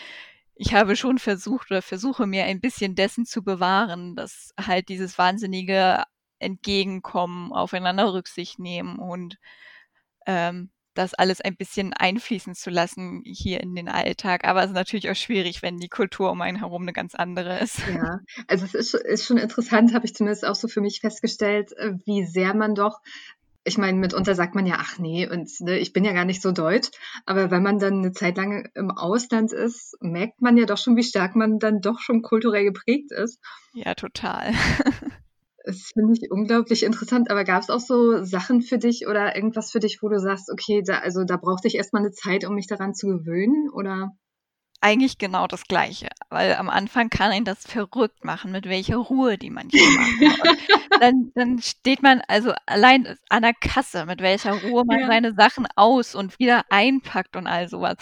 ich 0.55 0.73
habe 0.73 0.95
schon 0.95 1.17
versucht 1.17 1.71
oder 1.71 1.81
versuche 1.81 2.27
mir 2.27 2.45
ein 2.45 2.61
bisschen 2.61 2.95
dessen 2.95 3.25
zu 3.25 3.43
bewahren, 3.43 4.15
dass 4.15 4.53
halt 4.59 4.89
dieses 4.89 5.17
wahnsinnige 5.17 6.03
Entgegenkommen, 6.39 7.51
aufeinander 7.53 8.13
Rücksicht 8.13 8.59
nehmen 8.59 8.97
und 8.97 9.37
ähm, 10.25 10.71
das 10.93 11.13
alles 11.13 11.39
ein 11.39 11.55
bisschen 11.55 11.93
einfließen 11.93 12.53
zu 12.53 12.69
lassen 12.69 13.21
hier 13.23 13.61
in 13.61 13.75
den 13.75 13.87
Alltag. 13.87 14.45
Aber 14.45 14.61
es 14.61 14.67
ist 14.67 14.75
natürlich 14.75 15.09
auch 15.09 15.15
schwierig, 15.15 15.61
wenn 15.61 15.77
die 15.77 15.87
Kultur 15.87 16.31
um 16.31 16.41
einen 16.41 16.57
herum 16.57 16.81
eine 16.81 16.93
ganz 16.93 17.15
andere 17.15 17.59
ist. 17.59 17.79
Ja, 17.87 18.19
also 18.47 18.65
es 18.65 18.73
ist, 18.73 18.93
ist 18.93 19.25
schon 19.25 19.37
interessant, 19.37 19.93
habe 19.93 20.05
ich 20.05 20.15
zumindest 20.15 20.45
auch 20.45 20.55
so 20.55 20.67
für 20.67 20.81
mich 20.81 20.99
festgestellt, 20.99 21.71
äh, 21.77 21.93
wie 22.05 22.25
sehr 22.25 22.53
man 22.53 22.75
doch 22.75 22.99
ich 23.63 23.77
meine, 23.77 23.97
mitunter 23.97 24.35
sagt 24.35 24.55
man 24.55 24.65
ja, 24.65 24.77
ach 24.79 24.97
nee, 24.97 25.27
und 25.29 25.49
ne, 25.59 25.77
ich 25.77 25.93
bin 25.93 26.03
ja 26.03 26.13
gar 26.13 26.25
nicht 26.25 26.41
so 26.41 26.51
deutsch. 26.51 26.89
Aber 27.25 27.51
wenn 27.51 27.63
man 27.63 27.79
dann 27.79 27.99
eine 27.99 28.11
Zeit 28.11 28.37
lang 28.37 28.69
im 28.73 28.91
Ausland 28.91 29.53
ist, 29.53 29.95
merkt 30.01 30.41
man 30.41 30.57
ja 30.57 30.65
doch 30.65 30.77
schon, 30.77 30.95
wie 30.95 31.03
stark 31.03 31.35
man 31.35 31.59
dann 31.59 31.81
doch 31.81 31.99
schon 31.99 32.21
kulturell 32.21 32.65
geprägt 32.65 33.11
ist. 33.11 33.39
Ja, 33.73 33.93
total. 33.93 34.53
Das 35.63 35.91
finde 35.93 36.13
ich 36.13 36.31
unglaublich 36.31 36.81
interessant. 36.81 37.29
Aber 37.29 37.43
gab 37.43 37.61
es 37.61 37.69
auch 37.69 37.79
so 37.79 38.23
Sachen 38.23 38.63
für 38.63 38.79
dich 38.79 39.05
oder 39.07 39.35
irgendwas 39.35 39.71
für 39.71 39.79
dich, 39.79 40.01
wo 40.01 40.09
du 40.09 40.19
sagst, 40.19 40.49
okay, 40.51 40.81
da, 40.83 40.97
also 40.99 41.23
da 41.23 41.37
brauchte 41.37 41.67
ich 41.67 41.75
erstmal 41.75 42.01
eine 42.01 42.11
Zeit, 42.11 42.45
um 42.45 42.55
mich 42.55 42.65
daran 42.65 42.95
zu 42.95 43.05
gewöhnen? 43.05 43.69
Oder? 43.71 44.11
Eigentlich 44.83 45.19
genau 45.19 45.45
das 45.45 45.65
Gleiche, 45.65 46.09
weil 46.29 46.55
am 46.55 46.67
Anfang 46.67 47.11
kann 47.11 47.31
ihn 47.31 47.45
das 47.45 47.65
verrückt 47.67 48.25
machen, 48.25 48.51
mit 48.51 48.67
welcher 48.67 48.97
Ruhe 48.97 49.37
die 49.37 49.51
manche 49.51 49.77
machen. 49.77 50.33
dann, 50.99 51.31
dann 51.35 51.61
steht 51.61 52.01
man 52.01 52.21
also 52.27 52.53
allein 52.65 53.15
an 53.29 53.43
der 53.43 53.53
Kasse, 53.53 54.07
mit 54.07 54.21
welcher 54.21 54.53
Ruhe 54.53 54.83
man 54.83 55.01
ja. 55.01 55.07
seine 55.07 55.33
Sachen 55.33 55.67
aus 55.75 56.15
und 56.15 56.39
wieder 56.39 56.65
einpackt 56.69 57.35
und 57.35 57.45
all 57.45 57.69
sowas. 57.69 57.95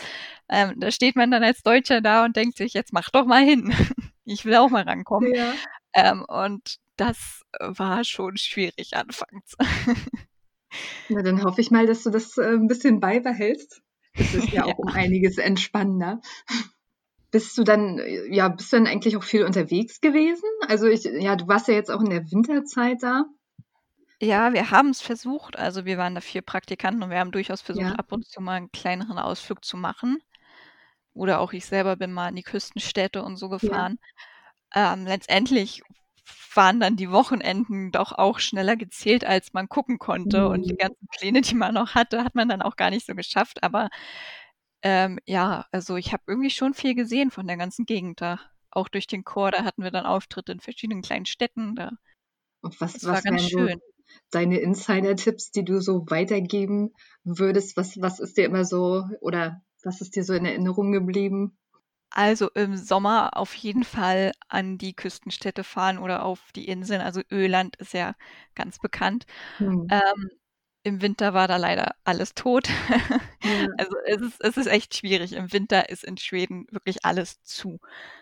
Ähm, 0.48 0.76
da 0.78 0.90
steht 0.90 1.18
man 1.18 1.32
dann 1.32 1.44
als 1.44 1.64
Deutscher 1.64 2.00
da 2.00 2.24
und 2.24 2.38
denkt 2.38 2.58
sich, 2.58 2.74
jetzt 2.74 2.94
mach 2.94 3.10
doch 3.10 3.26
mal 3.26 3.44
hin. 3.44 3.74
ich 4.24 4.46
will 4.46 4.56
auch 4.56 4.70
mal 4.70 4.84
rankommen. 4.84 5.34
Ja. 5.36 5.54
Ähm, 5.94 6.24
und 6.26 6.78
das 6.96 7.44
war 7.60 8.04
schon 8.06 8.38
schwierig 8.38 8.96
anfangs. 8.96 9.56
Na, 11.10 11.24
dann 11.24 11.44
hoffe 11.44 11.62
ich 11.62 11.72
mal, 11.72 11.88
dass 11.88 12.04
du 12.04 12.10
das 12.10 12.38
äh, 12.38 12.54
ein 12.54 12.68
bisschen 12.68 13.00
beibehältst. 13.00 13.82
Das 14.20 14.34
ist 14.36 14.50
ja 14.50 14.64
auch 14.66 14.70
ja. 14.70 14.76
um 14.78 14.88
einiges 14.90 15.38
entspannender. 15.38 16.22
Bist 17.32 17.58
du 17.58 17.64
dann, 17.64 18.02
ja, 18.30 18.50
bist 18.50 18.72
du 18.72 18.78
dann 18.78 18.88
eigentlich 18.88 19.18
auch 19.18 19.24
viel 19.24 19.44
unterwegs 19.44 20.02
gewesen? 20.02 20.50
Also 20.68 20.88
ich, 20.88 21.04
ja, 21.04 21.36
du 21.36 21.48
warst 21.48 21.68
ja 21.68 21.74
jetzt 21.74 21.92
auch 21.92 22.02
in 22.02 22.10
der 22.10 22.32
Winterzeit 22.32 23.02
da. 23.02 23.26
Ja, 24.22 24.54
wir 24.54 24.72
haben 24.72 24.90
es 24.90 25.02
versucht. 25.02 25.58
Also 25.58 25.86
wir 25.86 25.98
waren 25.98 26.16
da 26.16 26.22
vier 26.22 26.42
Praktikanten 26.42 27.04
und 27.04 27.10
wir 27.10 27.20
haben 27.20 27.32
durchaus 27.32 27.62
versucht, 27.62 27.86
ja. 27.86 27.96
ab 27.96 28.12
und 28.12 28.26
zu 28.26 28.42
mal 28.42 28.54
einen 28.54 28.72
kleineren 28.72 29.18
Ausflug 29.18 29.64
zu 29.64 29.78
machen. 29.78 30.18
Oder 31.14 31.40
auch 31.40 31.54
ich 31.54 31.66
selber 31.66 31.96
bin 31.96 32.12
mal 32.12 32.30
in 32.30 32.36
die 32.36 32.44
Küstenstädte 32.44 33.24
und 33.24 33.38
so 33.38 33.50
gefahren. 33.50 34.00
Ja. 34.76 34.94
Ähm, 34.94 35.06
letztendlich 35.06 35.82
waren 36.60 36.82
dann 36.82 36.98
die 36.98 37.10
Wochenenden 37.10 37.94
doch 37.94 38.12
auch 38.12 38.40
schneller 38.40 38.76
gezählt, 38.76 39.24
als 39.24 39.54
man 39.54 39.70
gucken 39.70 39.98
konnte. 39.98 40.42
Mhm. 40.42 40.48
Und 40.48 40.62
die 40.64 40.74
mhm. 40.74 40.78
ganzen 40.78 41.08
Pläne, 41.08 41.40
die 41.40 41.56
man 41.56 41.74
noch 41.74 41.96
hatte, 41.96 42.26
hat 42.26 42.36
man 42.36 42.50
dann 42.50 42.62
auch 42.62 42.76
gar 42.76 42.90
nicht 42.90 43.06
so 43.06 43.16
geschafft. 43.16 43.64
Aber 43.64 43.88
ähm, 44.82 45.20
ja, 45.26 45.68
also 45.72 45.96
ich 45.96 46.12
habe 46.12 46.24
irgendwie 46.28 46.50
schon 46.50 46.74
viel 46.74 46.96
gesehen 46.96 47.32
von 47.32 47.48
der 47.48 47.56
ganzen 47.56 47.86
Gegend 47.86 48.20
da. 48.20 48.42
Auch 48.72 48.90
durch 48.90 49.08
den 49.08 49.24
Chor, 49.24 49.52
da 49.52 49.64
hatten 49.64 49.84
wir 49.84 49.92
dann 49.92 50.06
Auftritte 50.06 50.52
in 50.52 50.60
verschiedenen 50.60 51.02
kleinen 51.02 51.26
Städten. 51.26 51.76
Da. 51.76 51.94
Und 52.60 52.82
was, 52.82 52.92
das 52.92 53.06
was 53.06 53.10
war 53.14 53.22
ganz 53.22 53.50
schön. 53.50 53.80
Deine 54.30 54.60
Insider-Tipps, 54.60 55.52
die 55.52 55.64
du 55.64 55.80
so 55.80 56.10
weitergeben 56.10 56.92
würdest? 57.24 57.78
Was, 57.78 58.02
was 58.02 58.20
ist 58.20 58.36
dir 58.36 58.44
immer 58.44 58.66
so 58.66 59.06
oder 59.22 59.62
was 59.82 60.02
ist 60.02 60.18
dir 60.18 60.26
so 60.26 60.34
in 60.34 60.46
Erinnerung 60.46 60.92
geblieben? 60.92 61.58
Also 62.12 62.50
im 62.52 62.76
Sommer 62.76 63.38
auf 63.38 63.54
jeden 63.54 63.84
Fall 63.84 64.32
an 64.48 64.78
die 64.78 64.94
Küstenstädte 64.94 65.64
fahren 65.64 66.00
oder 66.00 66.26
auf 66.26 66.52
die 66.56 66.68
Inseln. 66.68 67.02
Also 67.02 67.22
Öland 67.32 67.76
ist 67.76 67.94
ja 67.94 68.16
ganz 68.56 68.80
bekannt. 68.80 69.26
Hm. 69.58 69.88
Ähm, 69.92 70.30
Im 70.84 71.02
Winter 71.02 71.34
war 71.34 71.48
da 71.48 71.58
leider 71.58 71.96
alles 72.04 72.34
tot. 72.34 72.68
Ja. 72.68 73.68
Also 73.78 73.96
es 74.06 74.22
ist, 74.22 74.42
es 74.42 74.58
ist 74.58 74.68
echt 74.68 74.96
schwierig. 74.96 75.32
Im 75.34 75.54
Winter 75.54 75.90
ist 75.90 76.04
in 76.04 76.18
Schweden 76.18 76.68
wirklich 76.72 77.06
alles 77.06 77.42
zu, 77.44 77.80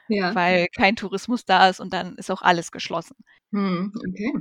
ja. 0.07 0.35
weil 0.35 0.67
kein 0.67 0.95
Tourismus 0.95 1.43
da 1.45 1.67
ist 1.69 1.79
und 1.79 1.91
dann 1.91 2.15
ist 2.15 2.29
auch 2.29 2.43
alles 2.43 2.71
geschlossen. 2.71 3.15
Hm, 3.51 3.91
okay. 4.07 4.33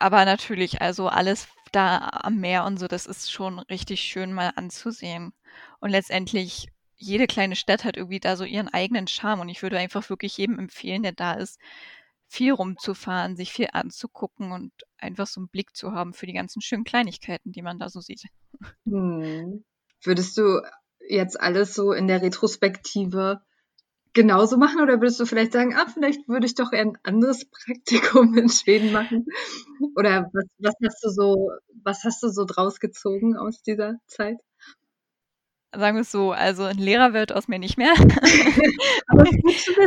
Aber 0.00 0.24
natürlich, 0.24 0.82
also 0.82 1.08
alles 1.08 1.46
da 1.72 2.08
am 2.22 2.38
Meer 2.38 2.64
und 2.64 2.78
so, 2.78 2.88
das 2.88 3.06
ist 3.06 3.30
schon 3.30 3.60
richtig 3.60 4.02
schön 4.02 4.32
mal 4.32 4.52
anzusehen. 4.56 5.32
Und 5.78 5.90
letztendlich 5.90 6.68
jede 7.00 7.26
kleine 7.26 7.56
Stadt 7.56 7.84
hat 7.84 7.96
irgendwie 7.96 8.20
da 8.20 8.36
so 8.36 8.44
ihren 8.44 8.68
eigenen 8.68 9.08
Charme 9.08 9.40
und 9.40 9.48
ich 9.48 9.62
würde 9.62 9.78
einfach 9.78 10.10
wirklich 10.10 10.36
jedem 10.36 10.58
empfehlen, 10.58 11.02
der 11.02 11.12
da 11.12 11.32
ist, 11.32 11.58
viel 12.28 12.52
rumzufahren, 12.52 13.36
sich 13.36 13.52
viel 13.52 13.68
anzugucken 13.72 14.52
und 14.52 14.72
einfach 14.98 15.26
so 15.26 15.40
einen 15.40 15.48
Blick 15.48 15.74
zu 15.74 15.92
haben 15.92 16.12
für 16.12 16.26
die 16.26 16.34
ganzen 16.34 16.60
schönen 16.60 16.84
Kleinigkeiten, 16.84 17.52
die 17.52 17.62
man 17.62 17.78
da 17.78 17.88
so 17.88 18.00
sieht. 18.00 18.22
Hm. 18.86 19.64
Würdest 20.02 20.36
du 20.36 20.60
jetzt 21.08 21.40
alles 21.40 21.74
so 21.74 21.92
in 21.92 22.06
der 22.06 22.22
Retrospektive 22.22 23.40
genauso 24.12 24.58
machen 24.58 24.80
oder 24.80 25.00
würdest 25.00 25.18
du 25.20 25.26
vielleicht 25.26 25.52
sagen, 25.52 25.74
ah, 25.74 25.86
vielleicht 25.92 26.28
würde 26.28 26.46
ich 26.46 26.54
doch 26.54 26.72
eher 26.72 26.82
ein 26.82 26.98
anderes 27.02 27.46
Praktikum 27.66 28.36
in 28.36 28.48
Schweden 28.48 28.92
machen? 28.92 29.26
Oder 29.96 30.30
was, 30.32 30.44
was 30.58 30.74
hast 30.84 31.04
du 31.04 31.08
so, 31.08 31.50
was 31.82 32.04
hast 32.04 32.22
du 32.22 32.28
so 32.28 32.44
draus 32.44 32.78
gezogen 32.78 33.36
aus 33.36 33.62
dieser 33.62 33.94
Zeit? 34.06 34.36
Sagen 35.72 35.96
wir 35.96 36.02
es 36.02 36.10
so, 36.10 36.32
also 36.32 36.64
ein 36.64 36.78
Lehrer 36.78 37.12
wird 37.12 37.32
aus 37.32 37.46
mir 37.46 37.60
nicht 37.60 37.78
mehr. 37.78 37.92
aber 39.06 39.24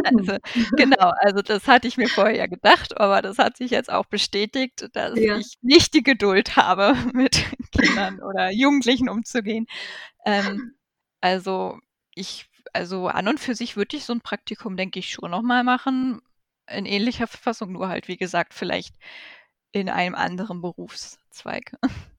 also, 0.06 0.38
genau, 0.78 1.12
also 1.18 1.42
das 1.42 1.68
hatte 1.68 1.90
ich 1.90 1.98
mir 1.98 2.08
vorher 2.08 2.36
ja 2.36 2.48
gedacht, 2.48 2.98
aber 2.98 3.22
das 3.22 3.38
hat 3.38 3.58
sich 3.58 3.72
jetzt 3.72 3.92
auch 3.92 4.06
bestätigt, 4.06 4.90
dass 4.94 5.20
ja. 5.20 5.38
ich 5.38 5.56
nicht 5.62 5.94
die 5.94 6.04
Geduld 6.04 6.56
habe, 6.56 6.96
mit 7.13 7.46
Kindern 7.72 8.22
oder 8.22 8.50
Jugendlichen 8.52 9.10
umzugehen. 9.10 9.68
Ähm, 10.25 10.75
also 11.20 11.78
ich, 12.16 12.50
also 12.72 13.08
an 13.08 13.28
und 13.28 13.42
für 13.42 13.56
sich 13.56 13.75
würde 13.75 13.98
ich 13.98 14.06
so 14.06 14.13
ein 14.13 14.22
Praktikum, 14.22 14.78
denke 14.78 15.00
ich, 15.00 15.12
schon 15.12 15.32
nochmal 15.32 15.66
machen. 15.66 16.22
In 16.70 16.86
ähnlicher 16.86 17.28
Verfassung, 17.28 17.74
nur 17.74 17.90
halt, 17.90 18.08
wie 18.08 18.18
gesagt, 18.18 18.54
vielleicht 18.54 18.96
in 19.74 19.90
einem 19.90 20.16
anderen 20.16 20.62
Berufszweig. 20.62 21.74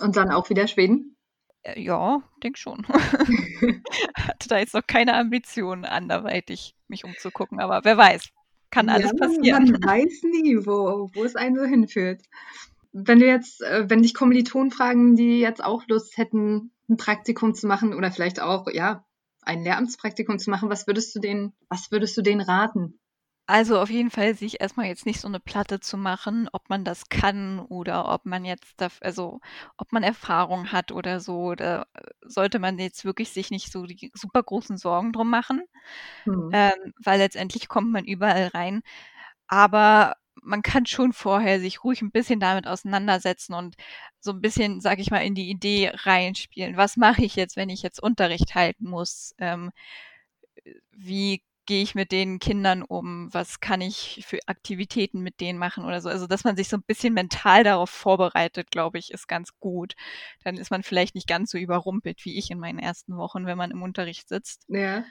Und 0.00 0.16
dann 0.16 0.30
auch 0.30 0.48
wieder 0.48 0.66
Schweden? 0.66 1.16
Äh, 1.62 1.80
ja, 1.80 2.22
denke 2.42 2.58
schon. 2.58 2.86
Hatte 4.14 4.48
da 4.48 4.58
jetzt 4.58 4.74
noch 4.74 4.86
keine 4.86 5.14
Ambitionen, 5.14 5.84
anderweitig 5.84 6.74
mich 6.88 7.04
umzugucken, 7.04 7.60
aber 7.60 7.80
wer 7.84 7.96
weiß, 7.96 8.30
kann 8.70 8.88
alles 8.88 9.12
ja, 9.12 9.26
passieren. 9.26 9.64
Man 9.64 9.82
weiß 9.82 10.22
nie, 10.24 10.56
wo, 10.64 11.10
wo 11.12 11.24
es 11.24 11.36
einen 11.36 11.56
so 11.56 11.64
hinführt. 11.64 12.22
Wenn 12.92 13.20
du 13.20 13.26
jetzt, 13.26 13.62
äh, 13.62 13.88
wenn 13.88 14.02
dich 14.02 14.14
Kommilitonen 14.14 14.70
fragen, 14.70 15.16
die 15.16 15.40
jetzt 15.40 15.62
auch 15.62 15.86
Lust 15.88 16.16
hätten, 16.16 16.72
ein 16.88 16.96
Praktikum 16.96 17.54
zu 17.54 17.66
machen 17.66 17.94
oder 17.94 18.10
vielleicht 18.10 18.40
auch, 18.40 18.68
ja, 18.72 19.04
ein 19.42 19.62
Lehramtspraktikum 19.62 20.38
zu 20.38 20.50
machen, 20.50 20.70
was 20.70 20.86
würdest 20.86 21.14
du 21.14 21.20
denen, 21.20 21.52
was 21.68 21.90
würdest 21.90 22.16
du 22.16 22.22
denen 22.22 22.40
raten? 22.40 22.99
Also 23.50 23.80
auf 23.80 23.90
jeden 23.90 24.10
Fall 24.12 24.34
sich 24.36 24.60
erstmal 24.60 24.86
jetzt 24.86 25.06
nicht 25.06 25.20
so 25.20 25.26
eine 25.26 25.40
Platte 25.40 25.80
zu 25.80 25.96
machen, 25.96 26.48
ob 26.52 26.68
man 26.70 26.84
das 26.84 27.08
kann 27.08 27.58
oder 27.58 28.08
ob 28.12 28.24
man 28.24 28.44
jetzt 28.44 28.74
da 28.80 28.88
also 29.00 29.40
ob 29.76 29.90
man 29.92 30.04
Erfahrung 30.04 30.70
hat 30.70 30.92
oder 30.92 31.18
so. 31.18 31.56
Da 31.56 31.86
sollte 32.22 32.60
man 32.60 32.78
jetzt 32.78 33.04
wirklich 33.04 33.30
sich 33.30 33.50
nicht 33.50 33.72
so 33.72 33.86
die 33.86 34.12
super 34.14 34.44
großen 34.44 34.76
Sorgen 34.78 35.12
drum 35.12 35.30
machen, 35.30 35.62
Mhm. 36.26 36.52
ähm, 36.52 36.74
weil 37.02 37.18
letztendlich 37.18 37.68
kommt 37.68 37.90
man 37.92 38.04
überall 38.04 38.48
rein. 38.48 38.82
Aber 39.48 40.14
man 40.42 40.62
kann 40.62 40.86
schon 40.86 41.12
vorher 41.12 41.60
sich 41.60 41.84
ruhig 41.84 42.02
ein 42.02 42.12
bisschen 42.12 42.40
damit 42.40 42.66
auseinandersetzen 42.68 43.54
und 43.54 43.76
so 44.20 44.32
ein 44.32 44.40
bisschen, 44.40 44.80
sage 44.80 45.02
ich 45.02 45.10
mal, 45.10 45.18
in 45.24 45.34
die 45.34 45.50
Idee 45.50 45.90
reinspielen. 45.94 46.76
Was 46.76 46.96
mache 46.96 47.24
ich 47.24 47.36
jetzt, 47.36 47.56
wenn 47.56 47.68
ich 47.70 47.82
jetzt 47.82 48.02
Unterricht 48.02 48.54
halten 48.54 48.88
muss? 48.88 49.34
Ähm, 49.38 49.70
wie 50.92 51.42
gehe 51.66 51.82
ich 51.82 51.94
mit 51.94 52.12
den 52.12 52.38
Kindern 52.38 52.82
um? 52.82 53.32
Was 53.32 53.60
kann 53.60 53.80
ich 53.80 54.24
für 54.26 54.38
Aktivitäten 54.46 55.20
mit 55.20 55.40
denen 55.40 55.58
machen 55.58 55.84
oder 55.84 56.00
so? 56.00 56.08
Also, 56.08 56.26
dass 56.26 56.44
man 56.44 56.56
sich 56.56 56.68
so 56.68 56.76
ein 56.76 56.82
bisschen 56.82 57.14
mental 57.14 57.64
darauf 57.64 57.90
vorbereitet, 57.90 58.70
glaube 58.70 58.98
ich, 58.98 59.10
ist 59.12 59.28
ganz 59.28 59.58
gut. 59.60 59.94
Dann 60.44 60.56
ist 60.56 60.70
man 60.70 60.82
vielleicht 60.82 61.14
nicht 61.14 61.28
ganz 61.28 61.50
so 61.50 61.58
überrumpelt 61.58 62.24
wie 62.24 62.38
ich 62.38 62.50
in 62.50 62.58
meinen 62.58 62.78
ersten 62.78 63.16
Wochen, 63.16 63.46
wenn 63.46 63.58
man 63.58 63.70
im 63.70 63.82
Unterricht 63.82 64.28
sitzt. 64.28 64.64
Ja. 64.68 65.04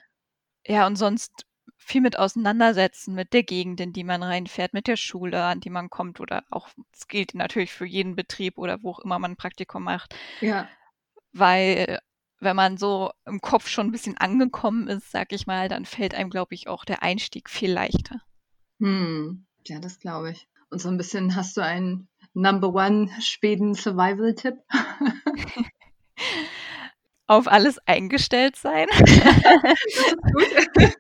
Ja, 0.65 0.85
und 0.87 0.97
sonst 0.97 1.45
viel 1.77 2.01
mit 2.01 2.19
auseinandersetzen, 2.19 3.15
mit 3.15 3.33
der 3.33 3.43
Gegend, 3.43 3.79
in 3.79 3.93
die 3.93 4.03
man 4.03 4.21
reinfährt, 4.21 4.73
mit 4.73 4.87
der 4.87 4.97
Schule, 4.97 5.43
an 5.43 5.61
die 5.61 5.69
man 5.69 5.89
kommt 5.89 6.19
oder 6.19 6.43
auch, 6.51 6.67
es 6.93 7.07
gilt 7.07 7.33
natürlich 7.35 7.71
für 7.71 7.85
jeden 7.85 8.15
Betrieb 8.15 8.57
oder 8.57 8.83
wo 8.83 8.91
auch 8.91 8.99
immer 8.99 9.17
man 9.17 9.31
ein 9.31 9.37
Praktikum 9.37 9.83
macht. 9.83 10.15
Ja. 10.41 10.67
Weil 11.31 11.99
wenn 12.39 12.55
man 12.55 12.77
so 12.77 13.11
im 13.25 13.41
Kopf 13.41 13.67
schon 13.67 13.87
ein 13.87 13.91
bisschen 13.91 14.17
angekommen 14.17 14.87
ist, 14.87 15.11
sag 15.11 15.31
ich 15.31 15.47
mal, 15.47 15.69
dann 15.69 15.85
fällt 15.85 16.15
einem, 16.15 16.29
glaube 16.29 16.55
ich, 16.55 16.67
auch 16.67 16.85
der 16.85 17.03
Einstieg 17.03 17.49
viel 17.49 17.71
leichter. 17.71 18.21
Hm, 18.79 19.45
ja, 19.65 19.79
das 19.79 19.99
glaube 19.99 20.31
ich. 20.31 20.47
Und 20.69 20.79
so 20.79 20.89
ein 20.89 20.97
bisschen 20.97 21.35
hast 21.35 21.57
du 21.57 21.61
einen 21.61 22.07
Number 22.33 22.73
One 22.73 23.09
Schweden 23.21 23.73
Survival 23.73 24.35
Tipp? 24.35 24.55
Auf 27.27 27.47
alles 27.47 27.77
eingestellt 27.85 28.55
sein. 28.55 28.87
das 28.89 29.85
ist 29.85 30.17
gut. 30.33 30.93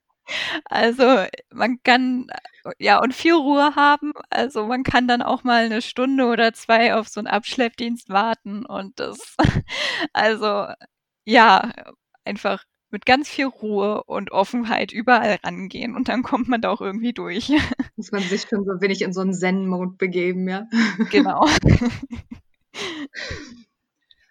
Also 0.65 1.25
man 1.51 1.81
kann 1.83 2.27
ja 2.77 3.01
und 3.01 3.13
viel 3.13 3.33
Ruhe 3.33 3.75
haben. 3.75 4.13
Also 4.29 4.65
man 4.67 4.83
kann 4.83 5.07
dann 5.07 5.21
auch 5.21 5.43
mal 5.43 5.65
eine 5.65 5.81
Stunde 5.81 6.25
oder 6.25 6.53
zwei 6.53 6.93
auf 6.93 7.07
so 7.07 7.19
einen 7.19 7.27
Abschleppdienst 7.27 8.09
warten 8.09 8.65
und 8.65 8.99
das 8.99 9.35
also 10.13 10.67
ja, 11.29 11.71
einfach 12.25 12.65
mit 12.89 13.05
ganz 13.05 13.29
viel 13.29 13.45
Ruhe 13.45 14.03
und 14.05 14.31
Offenheit 14.31 14.91
überall 14.91 15.37
rangehen 15.43 15.95
und 15.95 16.09
dann 16.09 16.23
kommt 16.23 16.47
man 16.47 16.59
da 16.59 16.71
auch 16.71 16.81
irgendwie 16.81 17.13
durch. 17.13 17.49
Muss 17.95 18.11
man 18.11 18.23
sich 18.23 18.47
schon 18.49 18.65
so 18.65 18.71
ein 18.71 18.81
wenig 18.81 19.03
in 19.03 19.13
so 19.13 19.21
einen 19.21 19.35
Zen-Mode 19.35 19.93
begeben, 19.97 20.49
ja. 20.49 20.65
Genau. 21.11 21.47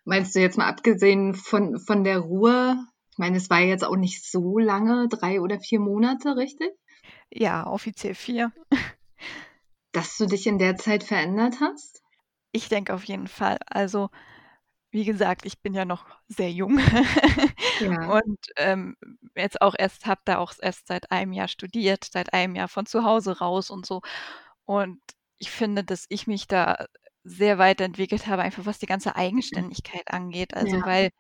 Meinst 0.05 0.35
du 0.35 0.41
jetzt 0.41 0.59
mal 0.59 0.67
abgesehen 0.67 1.35
von, 1.35 1.79
von 1.79 2.03
der 2.03 2.19
Ruhe, 2.19 2.77
ich 3.13 3.19
meine, 3.19 3.37
es 3.37 3.49
war 3.49 3.61
jetzt 3.61 3.85
auch 3.85 3.97
nicht 3.97 4.29
so 4.29 4.59
lange, 4.59 5.07
drei 5.09 5.41
oder 5.41 5.61
vier 5.61 5.79
Monate, 5.79 6.37
richtig? 6.37 6.71
Ja, 7.31 7.65
offiziell 7.67 8.17
vier. 8.17 8.51
Dass 9.93 10.17
du 10.17 10.27
dich 10.27 10.49
in 10.49 10.59
der 10.59 10.77
Zeit 10.77 11.05
verändert 11.05 11.61
hast? 11.61 12.03
Ich 12.51 12.69
denke 12.69 12.93
auf 12.95 13.05
jeden 13.05 13.29
Fall. 13.29 13.59
Also 13.67 14.11
wie 14.91 15.05
gesagt, 15.05 15.45
ich 15.45 15.61
bin 15.61 15.75
ja 15.75 15.85
noch 15.85 16.07
sehr 16.29 16.51
jung 16.51 16.79
ja. 17.81 18.11
und 18.11 18.39
ähm, 18.57 18.97
jetzt 19.37 19.61
auch 19.61 19.75
erst 19.79 20.07
habe 20.07 20.21
da 20.25 20.39
auch 20.39 20.53
erst 20.61 20.87
seit 20.87 21.11
einem 21.11 21.33
Jahr 21.33 21.49
studiert, 21.49 22.09
seit 22.11 22.33
einem 22.33 22.55
Jahr 22.55 22.69
von 22.69 22.87
zu 22.87 23.05
Hause 23.05 23.39
raus 23.39 23.71
und 23.71 23.85
so. 23.85 24.01
Und 24.65 25.01
ich 25.39 25.51
finde, 25.51 25.85
dass 25.85 26.07
ich 26.09 26.27
mich 26.27 26.47
da 26.47 26.87
sehr 27.23 27.59
weiterentwickelt 27.59 28.27
habe, 28.27 28.43
einfach 28.43 28.65
was 28.67 28.79
die 28.79 28.87
ganze 28.87 29.17
Eigenständigkeit 29.17 30.11
angeht. 30.11 30.55
Also 30.55 30.77
ja. 30.77 30.87
weil 30.87 31.11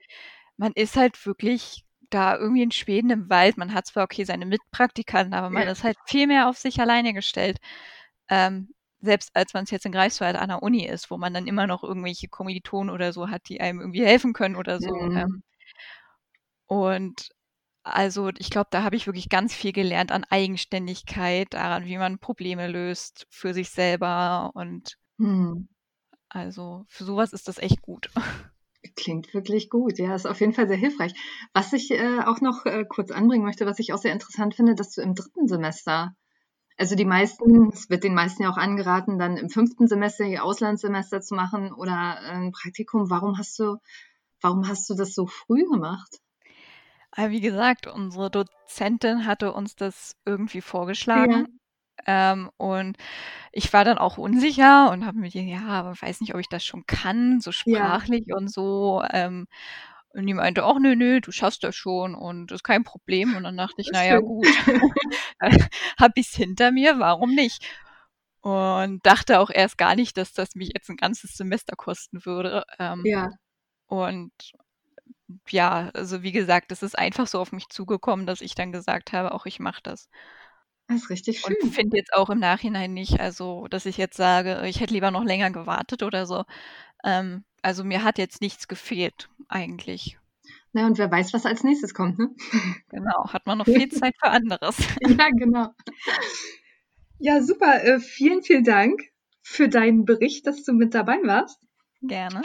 man 0.56 0.72
ist 0.72 0.96
halt 0.96 1.24
wirklich 1.26 1.84
da 2.10 2.36
irgendwie 2.36 2.62
in 2.62 2.70
Schweden 2.70 3.10
im 3.10 3.30
Wald. 3.30 3.58
Man 3.58 3.74
hat 3.74 3.86
zwar 3.86 4.04
okay 4.04 4.24
seine 4.24 4.46
Mitpraktikanten, 4.46 5.34
aber 5.34 5.50
man 5.50 5.64
ja. 5.64 5.70
ist 5.70 5.84
halt 5.84 5.98
viel 6.06 6.26
mehr 6.26 6.48
auf 6.48 6.56
sich 6.56 6.80
alleine 6.80 7.12
gestellt. 7.12 7.58
Ähm, 8.30 8.74
selbst 9.00 9.30
als 9.34 9.54
man 9.54 9.64
es 9.64 9.70
jetzt 9.70 9.86
in 9.86 9.92
Greifswald 9.92 10.36
an 10.36 10.48
der 10.48 10.62
Uni 10.62 10.86
ist, 10.86 11.10
wo 11.10 11.18
man 11.18 11.34
dann 11.34 11.46
immer 11.46 11.66
noch 11.66 11.84
irgendwelche 11.84 12.28
Kommilitonen 12.28 12.92
oder 12.92 13.12
so 13.12 13.28
hat, 13.28 13.42
die 13.48 13.60
einem 13.60 13.80
irgendwie 13.80 14.04
helfen 14.04 14.32
können 14.32 14.56
oder 14.56 14.80
so. 14.80 14.92
Mhm. 14.94 15.16
Ähm, 15.16 15.42
und 16.66 17.28
also 17.82 18.30
ich 18.38 18.50
glaube, 18.50 18.68
da 18.70 18.82
habe 18.82 18.96
ich 18.96 19.06
wirklich 19.06 19.28
ganz 19.28 19.54
viel 19.54 19.72
gelernt 19.72 20.12
an 20.12 20.24
Eigenständigkeit, 20.28 21.54
daran, 21.54 21.86
wie 21.86 21.96
man 21.96 22.18
Probleme 22.18 22.68
löst 22.68 23.26
für 23.30 23.54
sich 23.54 23.70
selber 23.70 24.50
und 24.54 24.98
mhm. 25.16 25.68
also 26.28 26.84
für 26.88 27.04
sowas 27.04 27.32
ist 27.32 27.48
das 27.48 27.58
echt 27.58 27.82
gut. 27.82 28.10
Klingt 28.96 29.32
wirklich 29.34 29.70
gut, 29.70 29.98
ja, 29.98 30.14
ist 30.14 30.26
auf 30.26 30.40
jeden 30.40 30.52
Fall 30.52 30.68
sehr 30.68 30.76
hilfreich. 30.76 31.12
Was 31.52 31.72
ich 31.72 31.90
äh, 31.90 32.20
auch 32.24 32.40
noch 32.40 32.64
äh, 32.64 32.84
kurz 32.88 33.10
anbringen 33.10 33.44
möchte, 33.44 33.66
was 33.66 33.78
ich 33.78 33.92
auch 33.92 33.98
sehr 33.98 34.12
interessant 34.12 34.54
finde, 34.54 34.74
dass 34.74 34.92
du 34.92 35.02
im 35.02 35.14
dritten 35.14 35.48
Semester 35.48 36.14
also 36.78 36.94
die 36.94 37.04
meisten, 37.04 37.70
es 37.72 37.90
wird 37.90 38.04
den 38.04 38.14
meisten 38.14 38.44
ja 38.44 38.50
auch 38.50 38.56
angeraten, 38.56 39.18
dann 39.18 39.36
im 39.36 39.50
fünften 39.50 39.88
Semester 39.88 40.24
ihr 40.24 40.44
Auslandssemester 40.44 41.20
zu 41.20 41.34
machen 41.34 41.72
oder 41.72 42.20
ein 42.20 42.52
Praktikum. 42.52 43.10
Warum 43.10 43.36
hast 43.36 43.58
du, 43.58 43.78
warum 44.40 44.66
hast 44.68 44.88
du 44.88 44.94
das 44.94 45.14
so 45.14 45.26
früh 45.26 45.64
gemacht? 45.68 46.20
Ah, 47.10 47.30
wie 47.30 47.40
gesagt, 47.40 47.88
unsere 47.88 48.30
Dozentin 48.30 49.26
hatte 49.26 49.52
uns 49.52 49.74
das 49.74 50.14
irgendwie 50.24 50.60
vorgeschlagen. 50.60 51.32
Ja. 52.06 52.32
Ähm, 52.32 52.50
und 52.58 52.96
ich 53.50 53.72
war 53.72 53.84
dann 53.84 53.98
auch 53.98 54.18
unsicher 54.18 54.92
und 54.92 55.04
habe 55.04 55.18
mir 55.18 55.30
gedacht, 55.30 55.48
ja, 55.48 55.66
aber 55.66 55.94
weiß 56.00 56.20
nicht, 56.20 56.32
ob 56.32 56.40
ich 56.40 56.48
das 56.48 56.64
schon 56.64 56.86
kann, 56.86 57.40
so 57.40 57.50
sprachlich 57.50 58.24
ja. 58.26 58.36
und 58.36 58.52
so. 58.52 59.02
Ähm, 59.10 59.48
und 60.14 60.26
die 60.26 60.34
meinte, 60.34 60.64
ach 60.64 60.78
nö, 60.80 60.96
nö, 60.96 61.20
du 61.20 61.30
schaffst 61.32 61.62
das 61.64 61.76
schon 61.76 62.14
und 62.14 62.50
das 62.50 62.56
ist 62.56 62.64
kein 62.64 62.84
Problem. 62.84 63.36
Und 63.36 63.44
dann 63.44 63.56
dachte 63.56 63.80
ich, 63.80 63.90
naja, 63.92 64.20
gut, 64.20 64.46
hab 65.98 66.12
ich's 66.16 66.34
hinter 66.34 66.72
mir, 66.72 66.98
warum 66.98 67.34
nicht? 67.34 67.64
Und 68.40 69.04
dachte 69.04 69.40
auch 69.40 69.50
erst 69.50 69.76
gar 69.78 69.94
nicht, 69.94 70.16
dass 70.16 70.32
das 70.32 70.54
mich 70.54 70.70
jetzt 70.74 70.88
ein 70.88 70.96
ganzes 70.96 71.36
Semester 71.36 71.76
kosten 71.76 72.24
würde. 72.24 72.64
Ähm, 72.78 73.02
ja. 73.04 73.30
Und 73.86 74.32
ja, 75.48 75.90
also 75.94 76.22
wie 76.22 76.32
gesagt, 76.32 76.72
es 76.72 76.82
ist 76.82 76.98
einfach 76.98 77.26
so 77.26 77.40
auf 77.40 77.52
mich 77.52 77.68
zugekommen, 77.68 78.26
dass 78.26 78.40
ich 78.40 78.54
dann 78.54 78.72
gesagt 78.72 79.12
habe, 79.12 79.32
auch 79.32 79.46
ich 79.46 79.60
mache 79.60 79.82
das. 79.82 80.08
Das 80.86 81.02
ist 81.02 81.10
richtig 81.10 81.40
schön. 81.40 81.56
Und 81.62 81.74
finde 81.74 81.98
jetzt 81.98 82.14
auch 82.14 82.30
im 82.30 82.38
Nachhinein 82.38 82.94
nicht, 82.94 83.20
also 83.20 83.66
dass 83.68 83.84
ich 83.84 83.98
jetzt 83.98 84.16
sage, 84.16 84.66
ich 84.66 84.80
hätte 84.80 84.94
lieber 84.94 85.10
noch 85.10 85.24
länger 85.24 85.50
gewartet 85.50 86.02
oder 86.02 86.24
so. 86.24 86.44
Ähm, 87.04 87.44
also 87.62 87.84
mir 87.84 88.04
hat 88.04 88.18
jetzt 88.18 88.40
nichts 88.40 88.68
gefehlt 88.68 89.28
eigentlich. 89.48 90.18
Na, 90.72 90.86
und 90.86 90.98
wer 90.98 91.10
weiß, 91.10 91.32
was 91.32 91.46
als 91.46 91.64
nächstes 91.64 91.94
kommt, 91.94 92.18
ne? 92.18 92.30
Genau, 92.90 93.32
hat 93.32 93.46
man 93.46 93.58
noch 93.58 93.64
viel 93.66 93.88
Zeit 93.88 94.14
für 94.20 94.30
anderes. 94.30 94.76
ja, 95.00 95.28
genau. 95.30 95.74
Ja, 97.18 97.42
super. 97.42 97.82
Äh, 97.82 98.00
vielen, 98.00 98.42
vielen 98.42 98.64
Dank 98.64 99.02
für 99.42 99.68
deinen 99.68 100.04
Bericht, 100.04 100.46
dass 100.46 100.64
du 100.64 100.72
mit 100.72 100.94
dabei 100.94 101.18
warst. 101.24 101.60
Gerne. 102.02 102.42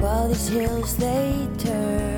while 0.00 0.28
these 0.28 0.48
hills 0.48 0.96
they 0.96 1.48
turn. 1.58 2.11